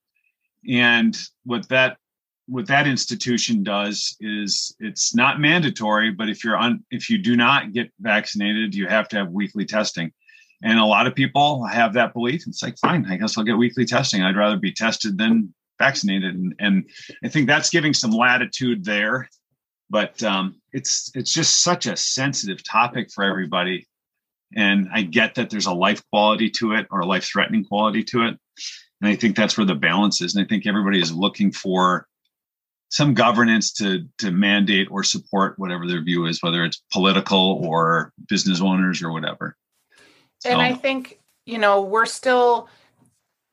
And 0.69 1.17
what 1.45 1.69
that 1.69 1.99
what 2.47 2.67
that 2.67 2.89
institution 2.89 3.63
does 3.63 4.17
is 4.21 4.75
it's 4.81 5.15
not 5.15 5.39
mandatory, 5.39 6.11
but 6.11 6.29
if 6.29 6.43
you're 6.43 6.57
on 6.57 6.83
if 6.91 7.11
you 7.11 7.19
do 7.19 7.37
not 7.37 7.73
get 7.73 7.93
vaccinated, 8.01 8.75
you 8.75 8.89
have 8.89 9.07
to 9.09 9.17
have 9.19 9.31
weekly 9.31 9.67
testing. 9.67 10.11
And 10.63 10.79
a 10.79 10.85
lot 10.85 11.07
of 11.07 11.15
people 11.15 11.65
have 11.67 11.93
that 11.95 12.13
belief. 12.13 12.45
It's 12.47 12.63
like, 12.63 12.79
fine, 12.79 13.07
I 13.09 13.17
guess 13.17 13.37
I'll 13.37 13.45
get 13.45 13.57
weekly 13.57 13.85
testing. 13.85 14.23
I'd 14.23 14.37
rather 14.37 14.59
be 14.59 14.73
tested 14.73 15.17
than 15.17 15.55
vaccinated. 15.79 16.35
And, 16.35 16.55
and 16.59 16.91
I 17.25 17.29
think 17.29 17.47
that's 17.47 17.71
giving 17.71 17.95
some 17.95 18.11
latitude 18.11 18.85
there. 18.85 19.29
But 19.91 20.23
um, 20.23 20.61
it's 20.73 21.11
it's 21.15 21.33
just 21.33 21.63
such 21.63 21.87
a 21.87 21.97
sensitive 21.97 22.63
topic 22.65 23.11
for 23.13 23.25
everybody. 23.25 23.87
And 24.57 24.89
I 24.93 25.03
get 25.03 25.37
that 25.37 25.51
there's 25.51 25.67
a 25.67 25.73
life 25.73 26.03
quality 26.11 26.51
to 26.51 26.73
it 26.73 26.87
or 26.91 27.01
a 27.01 27.07
life 27.07 27.25
threatening 27.25 27.65
quality 27.65 28.03
to 28.05 28.23
it. 28.23 28.39
And 29.01 29.11
I 29.11 29.17
think 29.17 29.37
that's 29.37 29.57
where 29.57 29.67
the 29.67 29.75
balance 29.75 30.21
is. 30.21 30.35
And 30.35 30.45
I 30.45 30.49
think 30.49 30.67
everybody 30.67 31.01
is 31.01 31.13
looking 31.13 31.53
for 31.53 32.07
some 32.91 33.15
governance 33.15 33.73
to 33.73 34.07
to 34.19 34.31
mandate 34.33 34.89
or 34.91 35.05
support 35.05 35.59
whatever 35.59 35.87
their 35.87 36.03
view 36.03 36.27
is, 36.27 36.43
whether 36.43 36.65
it's 36.65 36.83
political 36.93 37.61
or 37.65 38.13
business 38.29 38.61
owners 38.61 39.03
or 39.03 39.13
whatever. 39.13 39.57
So, 40.41 40.51
and 40.51 40.61
I 40.61 40.75
think 40.75 41.21
you 41.47 41.59
know 41.59 41.83
we're 41.83 42.07
still 42.07 42.69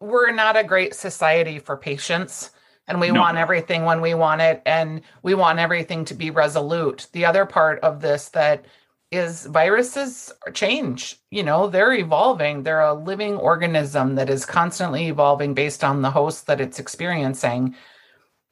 we're 0.02 0.32
not 0.32 0.58
a 0.58 0.64
great 0.64 0.96
society 0.96 1.60
for 1.60 1.78
patience 1.78 2.52
and 2.88 3.00
we 3.00 3.12
no. 3.12 3.20
want 3.20 3.38
everything 3.38 3.84
when 3.84 4.02
we 4.02 4.14
want 4.14 4.42
it 4.42 4.62
and 4.66 5.02
we 5.24 5.34
want 5.34 5.60
everything 5.60 6.06
to 6.06 6.14
be 6.14 6.30
resolute 6.30 7.08
the 7.14 7.26
other 7.26 7.46
part 7.46 7.80
of 7.80 8.02
this 8.02 8.30
that 8.30 8.66
is 9.12 9.46
viruses 9.46 10.34
change 10.54 11.16
you 11.32 11.42
know 11.42 11.68
they're 11.68 11.94
evolving 11.94 12.64
they're 12.64 12.82
a 12.82 12.94
living 12.94 13.36
organism 13.38 14.16
that 14.16 14.30
is 14.30 14.46
constantly 14.46 15.08
evolving 15.08 15.54
based 15.54 15.84
on 15.84 16.02
the 16.02 16.12
host 16.12 16.46
that 16.48 16.60
it's 16.60 16.78
experiencing 16.78 17.74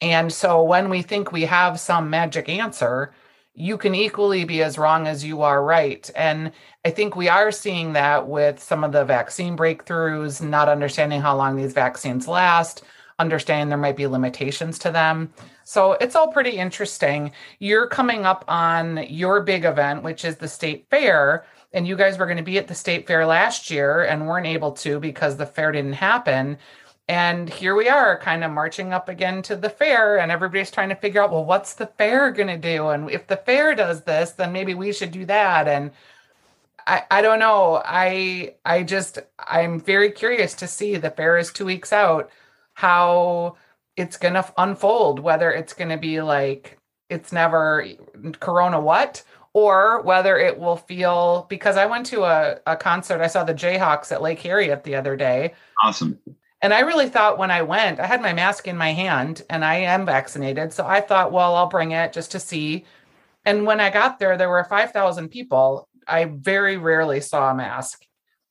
and 0.00 0.32
so 0.32 0.62
when 0.62 0.90
we 0.90 1.02
think 1.02 1.32
we 1.32 1.42
have 1.42 1.80
some 1.80 2.10
magic 2.10 2.48
answer, 2.48 3.14
you 3.54 3.78
can 3.78 3.94
equally 3.94 4.44
be 4.44 4.62
as 4.62 4.76
wrong 4.76 5.06
as 5.06 5.24
you 5.24 5.40
are 5.42 5.64
right. 5.64 6.10
And 6.14 6.52
I 6.84 6.90
think 6.90 7.16
we 7.16 7.28
are 7.28 7.50
seeing 7.50 7.94
that 7.94 8.28
with 8.28 8.62
some 8.62 8.84
of 8.84 8.92
the 8.92 9.04
vaccine 9.04 9.56
breakthroughs, 9.56 10.46
not 10.46 10.68
understanding 10.68 11.22
how 11.22 11.36
long 11.36 11.56
these 11.56 11.72
vaccines 11.72 12.28
last, 12.28 12.82
understanding 13.18 13.68
there 13.68 13.78
might 13.78 13.96
be 13.96 14.06
limitations 14.06 14.78
to 14.80 14.90
them. 14.90 15.32
So 15.64 15.92
it's 15.92 16.14
all 16.14 16.28
pretty 16.28 16.50
interesting. 16.50 17.32
You're 17.58 17.88
coming 17.88 18.26
up 18.26 18.44
on 18.48 19.06
your 19.08 19.42
big 19.42 19.64
event, 19.64 20.02
which 20.02 20.24
is 20.24 20.36
the 20.36 20.48
state 20.48 20.86
fair. 20.90 21.44
And 21.72 21.86
you 21.86 21.96
guys 21.96 22.18
were 22.18 22.26
going 22.26 22.36
to 22.38 22.42
be 22.42 22.58
at 22.58 22.68
the 22.68 22.74
state 22.74 23.06
fair 23.06 23.26
last 23.26 23.70
year 23.70 24.02
and 24.02 24.26
weren't 24.26 24.46
able 24.46 24.72
to 24.72 25.00
because 25.00 25.36
the 25.36 25.46
fair 25.46 25.72
didn't 25.72 25.94
happen. 25.94 26.58
And 27.08 27.48
here 27.48 27.76
we 27.76 27.88
are, 27.88 28.18
kind 28.18 28.42
of 28.42 28.50
marching 28.50 28.92
up 28.92 29.08
again 29.08 29.40
to 29.42 29.54
the 29.54 29.70
fair, 29.70 30.18
and 30.18 30.32
everybody's 30.32 30.72
trying 30.72 30.88
to 30.88 30.96
figure 30.96 31.22
out, 31.22 31.30
well, 31.30 31.44
what's 31.44 31.74
the 31.74 31.86
fair 31.86 32.32
going 32.32 32.48
to 32.48 32.56
do? 32.56 32.88
And 32.88 33.08
if 33.10 33.28
the 33.28 33.36
fair 33.36 33.76
does 33.76 34.02
this, 34.02 34.32
then 34.32 34.52
maybe 34.52 34.74
we 34.74 34.92
should 34.92 35.12
do 35.12 35.24
that. 35.26 35.68
And 35.68 35.92
I, 36.86 37.04
I 37.10 37.22
don't 37.22 37.38
know. 37.38 37.80
I 37.84 38.54
I 38.64 38.82
just 38.82 39.18
I'm 39.38 39.80
very 39.80 40.10
curious 40.10 40.54
to 40.54 40.66
see 40.66 40.96
the 40.96 41.10
fair 41.10 41.38
is 41.38 41.52
two 41.52 41.64
weeks 41.64 41.92
out, 41.92 42.30
how 42.76 43.56
it's 43.96 44.16
going 44.16 44.34
to 44.34 44.54
unfold. 44.56 45.18
Whether 45.18 45.50
it's 45.50 45.72
going 45.72 45.90
to 45.90 45.96
be 45.96 46.22
like 46.22 46.78
it's 47.08 47.32
never 47.32 47.86
Corona 48.40 48.80
what, 48.80 49.22
or 49.52 50.02
whether 50.02 50.38
it 50.38 50.58
will 50.58 50.76
feel 50.76 51.46
because 51.48 51.76
I 51.76 51.86
went 51.86 52.06
to 52.06 52.24
a, 52.24 52.58
a 52.66 52.76
concert. 52.76 53.20
I 53.20 53.26
saw 53.26 53.42
the 53.42 53.54
Jayhawks 53.54 54.12
at 54.12 54.22
Lake 54.22 54.40
Harriet 54.40 54.84
the 54.84 54.96
other 54.96 55.16
day. 55.16 55.54
Awesome. 55.82 56.18
And 56.60 56.74
I 56.74 56.80
really 56.80 57.08
thought 57.08 57.38
when 57.38 57.50
I 57.50 57.62
went, 57.62 58.00
I 58.00 58.06
had 58.06 58.20
my 58.20 58.32
mask 58.32 58.68
in 58.68 58.76
my 58.76 58.92
hand 58.92 59.42
and 59.48 59.64
I 59.64 59.76
am 59.76 60.04
vaccinated. 60.04 60.72
So 60.72 60.86
I 60.86 61.00
thought, 61.00 61.32
well, 61.32 61.54
I'll 61.54 61.68
bring 61.68 61.92
it 61.92 62.12
just 62.12 62.32
to 62.32 62.40
see. 62.40 62.84
And 63.44 63.64
when 63.64 63.80
I 63.80 63.90
got 63.90 64.18
there, 64.18 64.36
there 64.36 64.50
were 64.50 64.64
5,000 64.64 65.28
people. 65.28 65.88
I 66.08 66.24
very 66.24 66.76
rarely 66.76 67.20
saw 67.20 67.50
a 67.50 67.54
mask. 67.54 68.04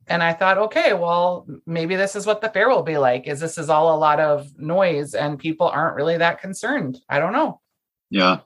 And 0.08 0.22
I 0.22 0.34
thought, 0.34 0.58
okay, 0.58 0.94
well, 0.94 1.48
maybe 1.66 1.96
this 1.96 2.16
is 2.16 2.26
what 2.26 2.42
the 2.42 2.50
fair 2.50 2.70
will 2.70 2.84
be 2.84 2.98
like. 2.98 3.28
Is 3.28 3.40
this 3.40 3.58
is 3.58 3.70
all 3.70 3.96
a 3.96 3.98
lot 3.98 4.20
of 4.20 4.58
noise 4.60 5.16
and 5.16 5.40
people 5.40 5.68
aren't 5.68 5.96
really 5.96 6.18
that 6.18 6.42
concerned? 6.42 7.00
I 7.10 7.20
don't 7.20 7.34
know. 7.34 7.62
Yeah. 8.10 8.40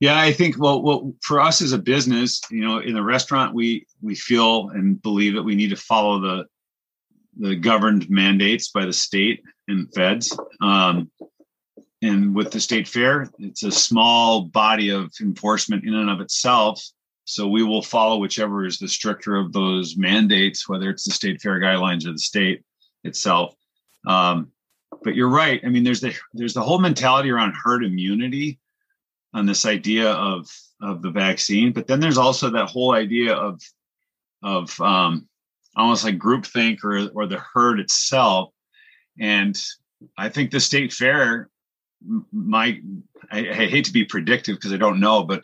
Yeah, 0.00 0.18
I 0.18 0.32
think 0.32 0.58
well, 0.58 0.82
well, 0.82 1.14
for 1.22 1.40
us 1.40 1.62
as 1.62 1.72
a 1.72 1.78
business, 1.78 2.40
you 2.50 2.64
know, 2.64 2.78
in 2.78 2.94
the 2.94 3.02
restaurant, 3.04 3.54
we 3.54 3.86
we 4.00 4.16
feel 4.16 4.70
and 4.70 5.00
believe 5.00 5.34
that 5.34 5.44
we 5.44 5.54
need 5.54 5.70
to 5.70 5.76
follow 5.76 6.18
the 6.18 6.46
the 7.38 7.54
governed 7.54 8.10
mandates 8.10 8.68
by 8.70 8.84
the 8.84 8.92
state 8.92 9.44
and 9.68 9.92
feds. 9.94 10.36
Um, 10.60 11.08
and 12.02 12.34
with 12.34 12.50
the 12.50 12.58
state 12.58 12.88
fair, 12.88 13.30
it's 13.38 13.62
a 13.62 13.70
small 13.70 14.42
body 14.42 14.90
of 14.90 15.12
enforcement 15.20 15.84
in 15.84 15.94
and 15.94 16.10
of 16.10 16.20
itself. 16.20 16.82
So 17.24 17.46
we 17.46 17.62
will 17.62 17.82
follow 17.82 18.18
whichever 18.18 18.66
is 18.66 18.78
the 18.78 18.88
stricter 18.88 19.36
of 19.36 19.52
those 19.52 19.96
mandates, 19.96 20.68
whether 20.68 20.90
it's 20.90 21.04
the 21.04 21.12
state 21.12 21.40
fair 21.40 21.60
guidelines 21.60 22.06
or 22.06 22.12
the 22.12 22.18
state 22.18 22.62
itself. 23.04 23.54
Um, 24.06 24.50
but 25.02 25.14
you're 25.14 25.28
right. 25.28 25.60
I 25.64 25.68
mean, 25.68 25.84
there's 25.84 26.00
the 26.00 26.14
there's 26.34 26.54
the 26.54 26.62
whole 26.62 26.78
mentality 26.78 27.30
around 27.30 27.54
herd 27.54 27.84
immunity 27.84 28.58
on 29.34 29.46
this 29.46 29.64
idea 29.64 30.10
of 30.10 30.48
of 30.80 31.02
the 31.02 31.10
vaccine, 31.10 31.72
but 31.72 31.86
then 31.86 32.00
there's 32.00 32.18
also 32.18 32.50
that 32.50 32.68
whole 32.68 32.94
idea 32.94 33.34
of 33.34 33.60
of 34.42 34.78
um, 34.80 35.28
almost 35.76 36.04
like 36.04 36.18
groupthink 36.18 36.84
or 36.84 37.08
or 37.14 37.26
the 37.26 37.42
herd 37.54 37.80
itself. 37.80 38.50
And 39.18 39.60
I 40.18 40.28
think 40.28 40.50
the 40.50 40.60
state 40.60 40.92
fair 40.92 41.48
might 42.32 42.80
I, 43.30 43.48
I 43.48 43.66
hate 43.66 43.84
to 43.86 43.92
be 43.92 44.04
predictive 44.04 44.56
because 44.56 44.72
I 44.72 44.76
don't 44.76 45.00
know, 45.00 45.22
but 45.22 45.42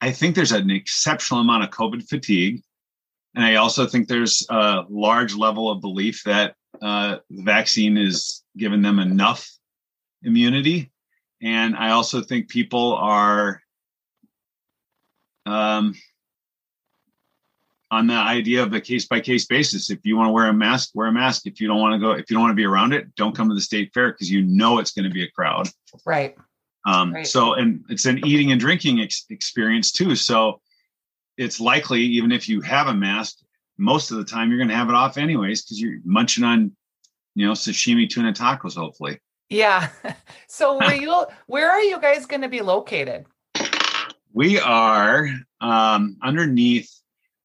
I 0.00 0.12
think 0.12 0.34
there's 0.34 0.52
an 0.52 0.70
exceptional 0.70 1.40
amount 1.40 1.64
of 1.64 1.70
COVID 1.70 2.08
fatigue. 2.08 2.62
And 3.34 3.44
I 3.44 3.56
also 3.56 3.86
think 3.86 4.08
there's 4.08 4.46
a 4.48 4.84
large 4.88 5.34
level 5.34 5.70
of 5.70 5.80
belief 5.80 6.22
that 6.24 6.54
uh, 6.80 7.18
the 7.30 7.42
vaccine 7.42 7.96
is 7.96 8.44
giving 8.56 8.82
them 8.82 8.98
enough 8.98 9.48
immunity. 10.22 10.90
And 11.42 11.76
I 11.76 11.90
also 11.90 12.22
think 12.22 12.48
people 12.48 12.94
are 12.94 13.60
um, 15.46 15.94
on 17.90 18.06
the 18.06 18.14
idea 18.14 18.62
of 18.62 18.72
a 18.72 18.80
case 18.80 19.06
by 19.06 19.20
case 19.20 19.46
basis. 19.46 19.90
If 19.90 20.00
you 20.04 20.16
want 20.16 20.28
to 20.28 20.32
wear 20.32 20.46
a 20.46 20.52
mask, 20.52 20.90
wear 20.94 21.08
a 21.08 21.12
mask. 21.12 21.46
If 21.46 21.60
you 21.60 21.68
don't 21.68 21.80
want 21.80 21.94
to 21.94 21.98
go, 21.98 22.12
if 22.12 22.30
you 22.30 22.34
don't 22.34 22.42
want 22.42 22.52
to 22.52 22.56
be 22.56 22.66
around 22.66 22.92
it, 22.92 23.14
don't 23.14 23.34
come 23.34 23.48
to 23.48 23.54
the 23.54 23.60
state 23.60 23.92
fair 23.94 24.12
because 24.12 24.30
you 24.30 24.42
know 24.42 24.78
it's 24.78 24.92
going 24.92 25.04
to 25.04 25.10
be 25.10 25.24
a 25.24 25.30
crowd. 25.30 25.68
Right. 26.04 26.36
Um, 26.88 27.12
right. 27.12 27.26
So, 27.26 27.54
and 27.54 27.84
it's 27.88 28.06
an 28.06 28.24
eating 28.24 28.50
and 28.50 28.60
drinking 28.60 29.00
ex- 29.00 29.26
experience 29.30 29.92
too. 29.92 30.16
So, 30.16 30.60
it's 31.36 31.60
likely 31.60 32.00
even 32.00 32.32
if 32.32 32.48
you 32.48 32.60
have 32.62 32.88
a 32.88 32.94
mask, 32.94 33.38
most 33.76 34.10
of 34.10 34.16
the 34.16 34.24
time 34.24 34.48
you're 34.48 34.58
going 34.58 34.70
to 34.70 34.74
have 34.74 34.88
it 34.88 34.94
off 34.94 35.18
anyways 35.18 35.62
because 35.62 35.80
you're 35.80 36.00
munching 36.04 36.44
on, 36.44 36.72
you 37.34 37.46
know, 37.46 37.52
sashimi 37.52 38.08
tuna 38.08 38.32
tacos. 38.32 38.74
Hopefully. 38.74 39.20
Yeah. 39.48 39.88
So 40.50 40.78
where 40.78 40.94
you 41.00 41.26
where 41.46 41.70
are 41.70 41.82
you 41.82 42.00
guys 42.00 42.26
going 42.26 42.40
to 42.40 42.48
be 42.48 42.62
located? 42.62 43.26
We 44.32 44.58
are 44.58 45.28
um, 45.60 46.16
underneath. 46.22 46.90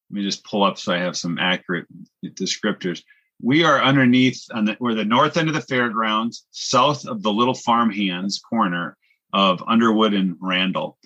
Let 0.09 0.15
me 0.15 0.23
just 0.23 0.45
pull 0.45 0.63
up 0.63 0.77
so 0.77 0.93
I 0.93 0.99
have 0.99 1.17
some 1.17 1.37
accurate 1.37 1.85
descriptors. 2.23 3.03
We 3.41 3.65
are 3.65 3.81
underneath 3.81 4.45
on 4.53 4.65
the 4.65 4.77
we're 4.79 4.95
the 4.95 5.03
north 5.03 5.35
end 5.37 5.49
of 5.49 5.53
the 5.53 5.61
fairgrounds, 5.61 6.45
south 6.51 7.05
of 7.05 7.23
the 7.23 7.31
Little 7.31 7.53
Farm 7.53 7.91
Hands 7.91 8.39
corner 8.39 8.97
of 9.33 9.63
Underwood 9.67 10.13
and 10.13 10.35
Randall. 10.39 10.97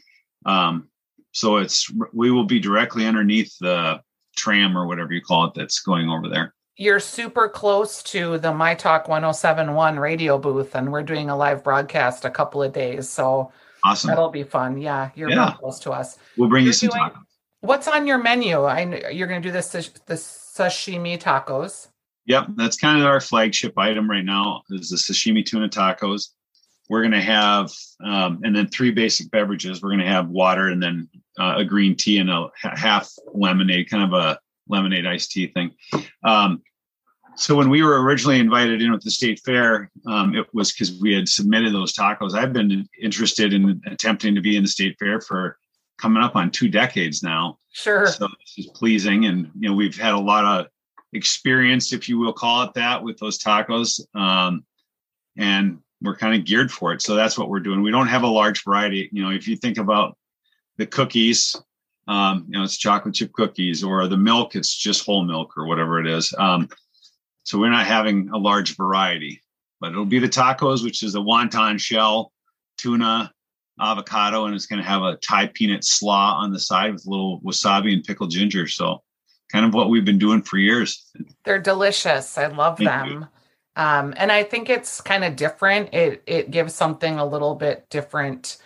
Um, 0.46 0.90
so 1.32 1.58
it's 1.58 1.92
we 2.14 2.32
will 2.32 2.46
be 2.46 2.60
directly 2.60 3.06
underneath 3.06 3.56
the 3.60 4.02
tram 4.36 4.78
or 4.78 4.86
whatever 4.88 5.14
you 5.14 5.22
call 5.22 5.46
it 5.46 5.54
that's 5.56 5.80
going 5.82 6.10
over 6.10 6.28
there. 6.30 6.54
You're 6.80 7.00
super 7.00 7.50
close 7.50 8.04
to 8.04 8.38
the 8.38 8.54
My 8.54 8.76
Talk 8.76 9.08
1071 9.08 9.98
radio 10.00 10.38
booth, 10.38 10.76
and 10.76 10.92
we're 10.92 11.02
doing 11.04 11.30
a 11.30 11.36
live 11.36 11.64
broadcast 11.64 12.24
a 12.26 12.30
couple 12.30 12.62
of 12.62 12.72
days. 12.74 13.10
So 13.10 13.52
Awesome. 13.84 14.10
that'll 14.10 14.30
be 14.30 14.44
fun. 14.44 14.78
Yeah, 14.80 15.10
you're 15.16 15.30
Yeah. 15.30 15.54
close 15.58 15.80
to 15.80 15.92
us. 15.92 16.18
We'll 16.38 16.50
bring 16.50 16.64
you 16.64 16.68
You're 16.68 16.74
some 16.74 16.90
doing- 16.90 17.02
tacos. 17.02 17.24
What's 17.62 17.88
on 17.88 18.06
your 18.06 18.20
menu? 18.20 18.64
I 18.64 19.10
you're 19.12 19.28
going 19.28 19.42
to 19.42 19.48
do 19.48 19.52
this 19.52 19.70
the 19.70 20.14
sashimi 20.14 21.20
tacos. 21.20 21.88
Yep, 22.26 22.48
that's 22.56 22.78
kind 22.78 23.00
of 23.00 23.08
our 23.08 23.20
flagship 23.22 23.78
item 23.78 24.10
right 24.10 24.26
now 24.26 24.62
is 24.70 24.90
the 24.90 24.98
sashimi 24.98 25.44
tuna 25.46 25.70
tacos. 25.70 26.30
We're 26.90 27.02
going 27.02 27.12
to 27.12 27.22
have, 27.22 27.72
um, 28.04 28.40
and 28.44 28.56
then 28.56 28.68
three 28.68 28.92
basic 28.92 29.30
beverages. 29.30 29.82
We're 29.82 29.90
going 29.90 30.00
to 30.00 30.08
have 30.08 30.30
water 30.30 30.70
and 30.70 30.82
then 30.82 31.10
uh, 31.38 31.56
a 31.58 31.66
green 31.66 31.96
tea 31.96 32.20
and 32.20 32.30
a 32.30 32.50
half 32.62 33.12
lemonade, 33.34 33.90
kind 33.90 34.04
of 34.04 34.14
a 34.14 34.40
lemonade 34.68 35.06
iced 35.06 35.32
tea 35.32 35.48
thing. 35.48 35.72
Um, 36.24 36.62
so 37.36 37.56
when 37.56 37.70
we 37.70 37.84
were 37.84 38.02
originally 38.02 38.40
invited 38.40 38.82
in 38.82 38.92
with 38.92 39.04
the 39.04 39.12
state 39.12 39.40
fair, 39.46 39.92
um, 40.08 40.36
it 40.36 40.48
was 40.54 40.72
because 40.72 41.00
we 41.00 41.14
had 41.14 41.30
submitted 41.30 41.72
those 41.72 41.94
tacos. 41.94 42.34
I've 42.34 42.52
been 42.52 42.88
interested 43.00 43.54
in 43.54 43.80
attempting 43.86 44.34
to 44.34 44.42
be 44.42 44.58
in 44.58 44.64
the 44.64 44.70
state 44.70 44.96
fair 44.98 45.22
for 45.22 45.58
coming 46.00 46.24
up 46.24 46.36
on 46.36 46.50
two 46.50 46.68
decades 46.68 47.22
now. 47.22 47.60
Sure. 47.74 48.08
So 48.08 48.28
this 48.28 48.66
is 48.66 48.72
pleasing, 48.74 49.26
and 49.26 49.52
you 49.60 49.70
know 49.70 49.76
we've 49.76 49.98
had 49.98 50.14
a 50.14 50.20
lot 50.20 50.46
of 50.46 50.68
experience, 51.14 51.94
if 51.94 52.10
you 52.10 52.18
will 52.18 52.34
call 52.34 52.64
it 52.64 52.74
that, 52.74 53.04
with 53.04 53.18
those 53.20 53.38
tacos, 53.38 54.02
um, 54.16 54.66
and 55.38 55.78
we're 56.02 56.16
kind 56.16 56.36
of 56.36 56.46
geared 56.46 56.72
for 56.72 56.94
it. 56.94 57.02
So 57.02 57.16
that's 57.16 57.38
what 57.38 57.50
we're 57.50 57.60
doing. 57.60 57.82
We 57.82 57.92
don't 57.92 58.08
have 58.08 58.24
a 58.24 58.28
large 58.28 58.64
variety. 58.64 59.10
You 59.12 59.24
know, 59.24 59.32
if 59.32 59.48
you 59.48 59.56
think 59.56 59.78
about 59.78 60.18
the 60.78 60.86
cookies, 60.86 61.56
um, 62.08 62.46
you 62.48 62.58
know, 62.58 62.64
it's 62.64 62.78
chocolate 62.78 63.16
chip 63.16 63.34
cookies, 63.34 63.84
or 63.84 64.08
the 64.08 64.18
milk, 64.18 64.56
it's 64.56 64.76
just 64.76 65.06
whole 65.06 65.24
milk 65.24 65.58
or 65.58 65.66
whatever 65.66 66.00
it 66.00 66.08
is. 66.08 66.34
Um, 66.38 66.70
so 67.44 67.58
we're 67.58 67.70
not 67.70 67.86
having 67.86 68.30
a 68.30 68.38
large 68.38 68.76
variety, 68.76 69.42
but 69.80 69.92
it'll 69.92 70.06
be 70.06 70.20
the 70.20 70.30
tacos, 70.30 70.84
which 70.84 71.04
is 71.04 71.14
the 71.14 71.22
wonton 71.22 71.80
shell, 71.80 72.32
tuna, 72.78 73.32
avocado, 73.80 74.46
and 74.46 74.56
it's 74.56 74.66
going 74.66 74.82
to 74.82 74.88
have 74.88 75.02
a 75.02 75.18
Thai 75.18 75.48
peanut 75.48 75.84
slaw 75.84 76.38
on 76.38 76.52
the 76.52 76.60
side 76.60 76.94
with 76.94 77.06
a 77.06 77.10
little 77.10 77.42
wasabi 77.42 77.94
and 77.94 78.04
pickled 78.04 78.32
ginger. 78.32 78.68
So, 78.68 79.04
kind 79.52 79.66
of 79.66 79.74
what 79.74 79.90
we've 79.90 80.06
been 80.06 80.18
doing 80.18 80.42
for 80.42 80.58
years. 80.58 81.10
They're 81.46 81.60
delicious. 81.60 82.38
I 82.38 82.48
love 82.48 82.78
Thank 82.78 82.90
them. 82.90 83.28
Um, 83.78 84.14
and 84.18 84.32
I 84.32 84.44
think 84.44 84.70
it's 84.70 85.00
kind 85.02 85.24
of 85.24 85.36
different. 85.36 85.94
It 85.94 86.24
it 86.26 86.52
gives 86.52 86.74
something 86.74 87.20
a 87.20 87.26
little 87.26 87.56
bit 87.56 87.90
different 87.90 88.58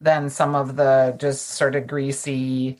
than 0.00 0.30
some 0.30 0.54
of 0.54 0.76
the 0.76 1.14
just 1.18 1.48
sort 1.48 1.74
of 1.74 1.86
greasy, 1.86 2.78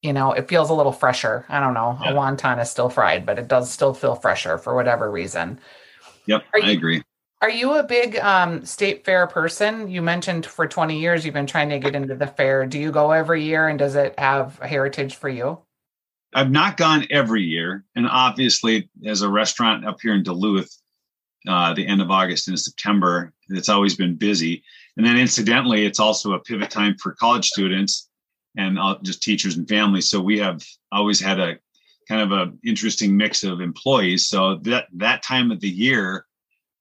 you 0.00 0.12
know, 0.12 0.32
it 0.32 0.48
feels 0.48 0.70
a 0.70 0.74
little 0.74 0.92
fresher. 0.92 1.44
I 1.48 1.60
don't 1.60 1.74
know. 1.74 1.98
Yeah. 2.00 2.12
A 2.12 2.14
wonton 2.14 2.62
is 2.62 2.70
still 2.70 2.88
fried, 2.88 3.26
but 3.26 3.38
it 3.38 3.48
does 3.48 3.70
still 3.70 3.92
feel 3.94 4.14
fresher 4.14 4.56
for 4.58 4.74
whatever 4.74 5.10
reason. 5.10 5.58
Yep, 6.26 6.44
Are 6.54 6.60
I 6.62 6.66
you- 6.70 6.78
agree. 6.78 7.02
Are 7.42 7.50
you 7.50 7.72
a 7.72 7.82
big 7.82 8.16
um, 8.18 8.64
state 8.64 9.04
fair 9.04 9.26
person? 9.26 9.90
You 9.90 10.00
mentioned 10.00 10.46
for 10.46 10.68
20 10.68 11.00
years 11.00 11.24
you've 11.24 11.34
been 11.34 11.48
trying 11.48 11.70
to 11.70 11.80
get 11.80 11.96
into 11.96 12.14
the 12.14 12.28
fair. 12.28 12.64
Do 12.66 12.78
you 12.78 12.92
go 12.92 13.10
every 13.10 13.42
year 13.42 13.66
and 13.66 13.76
does 13.80 13.96
it 13.96 14.16
have 14.16 14.60
a 14.62 14.68
heritage 14.68 15.16
for 15.16 15.28
you? 15.28 15.58
I've 16.32 16.52
not 16.52 16.76
gone 16.76 17.04
every 17.10 17.42
year, 17.42 17.84
and 17.96 18.06
obviously, 18.08 18.88
as 19.04 19.22
a 19.22 19.28
restaurant 19.28 19.84
up 19.84 19.98
here 20.00 20.14
in 20.14 20.22
Duluth, 20.22 20.72
uh, 21.48 21.74
the 21.74 21.86
end 21.86 22.00
of 22.00 22.10
August 22.10 22.48
and 22.48 22.58
September, 22.58 23.32
it's 23.48 23.68
always 23.68 23.96
been 23.96 24.14
busy. 24.14 24.62
And 24.96 25.06
then, 25.06 25.18
incidentally, 25.18 25.84
it's 25.84 26.00
also 26.00 26.32
a 26.32 26.40
pivot 26.40 26.70
time 26.70 26.96
for 27.00 27.12
college 27.14 27.48
students 27.48 28.08
and 28.56 28.78
uh, 28.78 28.96
just 29.02 29.22
teachers 29.22 29.56
and 29.56 29.68
families. 29.68 30.10
So 30.10 30.20
we 30.20 30.38
have 30.38 30.62
always 30.90 31.20
had 31.20 31.40
a 31.40 31.58
kind 32.08 32.20
of 32.20 32.32
a 32.32 32.52
interesting 32.64 33.16
mix 33.16 33.44
of 33.44 33.60
employees. 33.60 34.26
So 34.26 34.56
that 34.62 34.86
that 34.94 35.22
time 35.22 35.50
of 35.50 35.60
the 35.60 35.68
year 35.68 36.26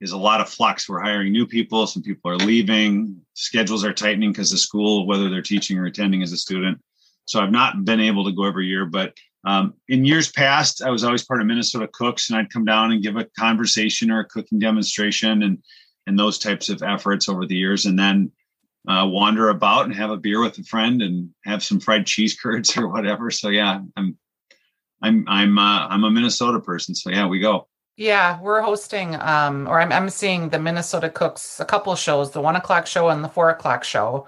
is 0.01 0.11
a 0.11 0.17
lot 0.17 0.41
of 0.41 0.49
flux. 0.49 0.89
We're 0.89 0.99
hiring 0.99 1.31
new 1.31 1.45
people. 1.45 1.87
Some 1.87 2.01
people 2.01 2.31
are 2.31 2.37
leaving. 2.37 3.21
Schedules 3.33 3.85
are 3.85 3.93
tightening 3.93 4.31
because 4.31 4.51
the 4.51 4.57
school, 4.57 5.05
whether 5.05 5.29
they're 5.29 5.41
teaching 5.41 5.77
or 5.77 5.85
attending 5.85 6.23
as 6.23 6.31
a 6.31 6.37
student. 6.37 6.79
So 7.25 7.39
I've 7.39 7.51
not 7.51 7.85
been 7.85 7.99
able 7.99 8.25
to 8.25 8.31
go 8.31 8.45
every 8.45 8.67
year, 8.67 8.85
but 8.85 9.13
um, 9.43 9.73
in 9.87 10.05
years 10.05 10.31
past, 10.31 10.83
I 10.83 10.89
was 10.89 11.03
always 11.03 11.23
part 11.23 11.41
of 11.41 11.47
Minnesota 11.47 11.89
Cooks, 11.91 12.29
and 12.29 12.37
I'd 12.37 12.51
come 12.51 12.65
down 12.65 12.91
and 12.91 13.01
give 13.01 13.15
a 13.15 13.25
conversation 13.37 14.11
or 14.11 14.19
a 14.19 14.25
cooking 14.25 14.59
demonstration, 14.59 15.43
and 15.43 15.57
and 16.07 16.17
those 16.17 16.37
types 16.37 16.69
of 16.69 16.83
efforts 16.83 17.29
over 17.29 17.45
the 17.45 17.55
years, 17.55 17.85
and 17.85 17.97
then 17.97 18.31
uh, 18.87 19.07
wander 19.07 19.49
about 19.49 19.85
and 19.85 19.95
have 19.95 20.09
a 20.09 20.17
beer 20.17 20.41
with 20.41 20.57
a 20.57 20.63
friend 20.63 21.01
and 21.01 21.29
have 21.45 21.63
some 21.63 21.79
fried 21.79 22.05
cheese 22.05 22.37
curds 22.39 22.75
or 22.77 22.87
whatever. 22.87 23.31
So 23.31 23.49
yeah, 23.49 23.81
I'm 23.97 24.17
I'm 25.01 25.25
I'm 25.27 25.57
uh, 25.57 25.87
I'm 25.87 26.03
a 26.03 26.11
Minnesota 26.11 26.59
person. 26.59 26.93
So 26.93 27.09
yeah, 27.09 27.27
we 27.27 27.39
go. 27.39 27.67
Yeah, 27.97 28.41
we're 28.41 28.61
hosting, 28.61 29.15
um, 29.15 29.67
or 29.67 29.79
I'm, 29.79 29.91
I'm 29.91 30.09
seeing 30.09 30.49
the 30.49 30.57
Minnesota 30.57 31.09
Cooks, 31.09 31.59
a 31.59 31.65
couple 31.65 31.93
shows, 31.95 32.31
the 32.31 32.41
one 32.41 32.55
o'clock 32.55 32.87
show 32.87 33.09
and 33.09 33.23
the 33.23 33.29
four 33.29 33.49
o'clock 33.49 33.83
show. 33.83 34.27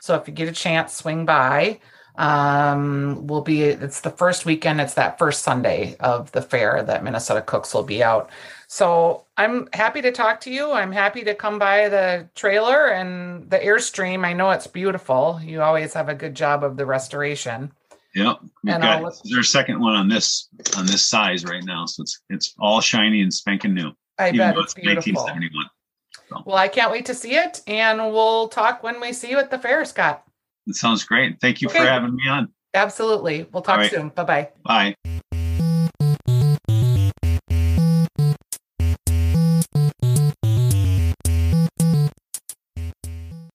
So 0.00 0.16
if 0.16 0.28
you 0.28 0.34
get 0.34 0.48
a 0.48 0.52
chance, 0.52 0.92
swing 0.92 1.24
by. 1.24 1.80
Um, 2.18 3.26
we'll 3.26 3.42
be, 3.42 3.62
it's 3.62 4.00
the 4.00 4.10
first 4.10 4.46
weekend, 4.46 4.80
it's 4.80 4.94
that 4.94 5.18
first 5.18 5.42
Sunday 5.42 5.96
of 6.00 6.32
the 6.32 6.42
fair 6.42 6.82
that 6.82 7.04
Minnesota 7.04 7.42
Cooks 7.42 7.74
will 7.74 7.82
be 7.82 8.02
out. 8.02 8.30
So 8.68 9.24
I'm 9.36 9.68
happy 9.72 10.02
to 10.02 10.10
talk 10.10 10.40
to 10.42 10.50
you. 10.50 10.72
I'm 10.72 10.92
happy 10.92 11.22
to 11.24 11.34
come 11.34 11.58
by 11.58 11.88
the 11.88 12.28
trailer 12.34 12.86
and 12.88 13.48
the 13.48 13.58
Airstream. 13.58 14.24
I 14.24 14.32
know 14.32 14.50
it's 14.50 14.66
beautiful. 14.66 15.40
You 15.42 15.62
always 15.62 15.92
have 15.94 16.08
a 16.08 16.14
good 16.14 16.34
job 16.34 16.64
of 16.64 16.76
the 16.76 16.86
restoration. 16.86 17.70
yep 18.14 18.38
And 18.66 18.82
got 18.82 18.98
I'll- 19.02 19.04
this 19.10 19.20
is 19.24 19.36
our 19.36 19.42
second 19.42 19.80
one 19.80 19.94
on 19.94 20.08
this 20.08 20.48
on 20.76 20.86
this 20.86 21.02
size 21.02 21.44
right 21.44 21.64
now. 21.64 21.86
So 21.86 22.02
it's 22.02 22.22
it's 22.30 22.54
all 22.58 22.80
shiny 22.80 23.20
and 23.22 23.32
spanking 23.32 23.74
new. 23.74 23.92
I 24.18 24.28
even 24.28 24.38
bet 24.38 24.56
it's 24.56 24.74
beautiful. 24.74 25.12
1971. 25.12 26.44
Well, 26.44 26.56
I 26.56 26.66
can't 26.66 26.90
wait 26.90 27.06
to 27.06 27.14
see 27.14 27.36
it, 27.36 27.62
and 27.68 27.98
we'll 27.98 28.48
talk 28.48 28.82
when 28.82 29.00
we 29.00 29.12
see 29.12 29.30
you 29.30 29.38
at 29.38 29.48
the 29.50 29.58
fair, 29.58 29.84
Scott. 29.84 30.25
It 30.66 30.74
sounds 30.74 31.04
great. 31.04 31.40
Thank 31.40 31.62
you 31.62 31.68
for 31.68 31.78
having 31.78 32.16
me 32.16 32.28
on. 32.28 32.52
Absolutely. 32.74 33.46
We'll 33.52 33.62
talk 33.62 33.78
right. 33.78 33.90
soon. 33.90 34.10
Bye 34.10 34.24
bye. 34.24 34.48
Bye. 34.64 35.12